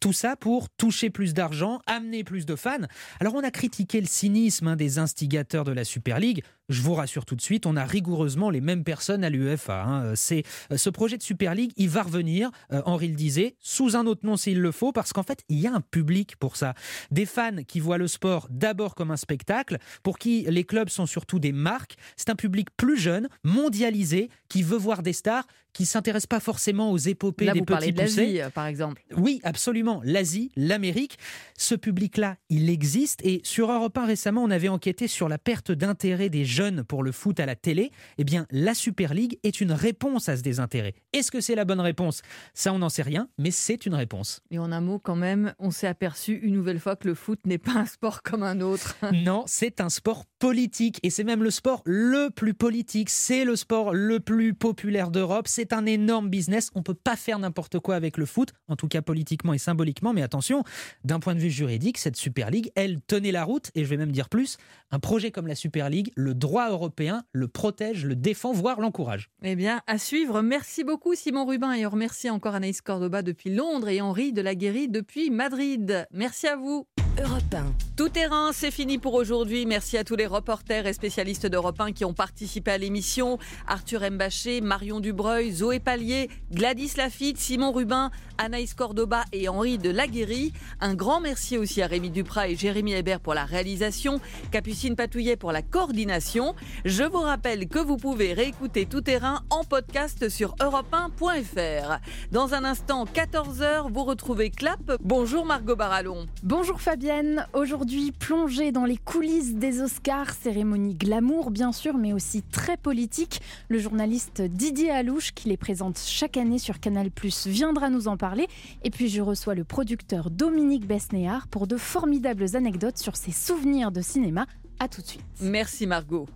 [0.00, 2.88] Tout ça pour toucher plus d'argent, amener plus de fans.
[3.20, 6.44] Alors on a critiqué le cynisme hein, des instigateurs de la Super League.
[6.68, 9.82] Je vous rassure tout de suite, on a rigoureusement les mêmes personnes à l'UEFA.
[9.82, 10.12] Hein.
[10.14, 12.50] C'est euh, ce projet de Super League, il va revenir.
[12.72, 15.58] Euh, Henri le disait, sous un autre nom s'il le faut, parce qu'en fait, il
[15.58, 16.74] y a un public pour ça.
[17.10, 21.06] Des fans qui voient le sport d'abord comme un spectacle, pour qui les clubs sont
[21.06, 21.96] surtout des marques.
[22.16, 26.90] C'est un public plus jeune, mondialisé, qui veut voir des stars, qui s'intéresse pas forcément
[26.90, 29.02] aux épopées Là, des vous petits de l'Asie, euh, par exemple.
[29.16, 30.00] Oui, absolument.
[30.04, 31.18] L'Asie, l'Amérique,
[31.56, 33.24] ce public-là, il existe.
[33.24, 37.02] Et sur Europe 1 récemment, on avait enquêté sur la perte d'intérêt des jeunes pour
[37.02, 37.90] le foot à la télé.
[38.18, 40.94] Eh bien, la Super League est une réponse à ce désintérêt.
[41.12, 42.22] Est-ce que c'est la bonne réponse?
[42.54, 44.42] Ça, on n'en sait rien, mais c'est une réponse.
[44.50, 47.40] Et en un mot, quand même, on s'est aperçu une nouvelle fois que le foot
[47.46, 48.96] n'est pas un sport comme un autre.
[49.12, 50.98] non, c'est un sport politique.
[51.02, 53.10] Et c'est même le sport le plus politique.
[53.10, 55.46] C'est le sport le plus populaire d'Europe.
[55.48, 56.70] C'est un énorme business.
[56.74, 60.12] On peut pas faire n'importe quoi avec le foot, en tout cas politiquement et symboliquement.
[60.12, 60.64] Mais attention,
[61.04, 63.70] d'un point de vue juridique, cette Super League, elle tenait la route.
[63.74, 64.58] Et je vais même dire plus,
[64.90, 69.30] un projet comme la Super League, le droit européen le protège, le défend, voire l'encourage.
[69.42, 70.42] Eh bien, à suivre.
[70.42, 74.42] Merci beaucoup Simon Rubin et on remercie encore Anaïs Cordoba depuis Londres et Henri de
[74.42, 76.06] la Guéry depuis Madrid.
[76.12, 76.86] Merci à vous.
[77.20, 77.64] Europe 1.
[77.94, 79.66] Tout terrain, c'est fini pour aujourd'hui.
[79.66, 83.38] Merci à tous les reporters et spécialistes d'Europe 1 qui ont participé à l'émission.
[83.66, 89.90] Arthur Mbaché, Marion Dubreuil, Zoé Pallier, Gladys Lafitte, Simon Rubin, Anaïs Cordoba et Henri de
[89.90, 90.54] Laguéry.
[90.80, 95.36] Un grand merci aussi à Rémi Duprat et Jérémy Hébert pour la réalisation, Capucine Patouillet
[95.36, 96.54] pour la coordination.
[96.86, 101.98] Je vous rappelle que vous pouvez réécouter Tout terrain en podcast sur europe1.fr.
[102.32, 104.96] Dans un instant, 14h, vous retrouvez Clap.
[105.02, 106.26] Bonjour Margot Barallon.
[106.42, 107.46] Bonjour Fabienne.
[107.52, 113.40] Aujourd'hui, plongée dans les coulisses des Oscars, cérémonie glamour bien sûr, mais aussi très politique.
[113.68, 117.08] Le journaliste Didier Alouche, qui les présente chaque année sur Canal+,
[117.46, 118.46] viendra nous en parler.
[118.84, 123.90] Et puis je reçois le producteur Dominique Besnéard pour de formidables anecdotes sur ses souvenirs
[123.90, 124.46] de cinéma.
[124.78, 125.24] À tout de suite.
[125.40, 126.28] Merci Margot.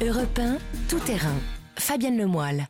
[0.00, 0.56] Europe 1,
[0.88, 1.36] tout terrain.
[1.76, 2.66] Fabienne Lemoyle.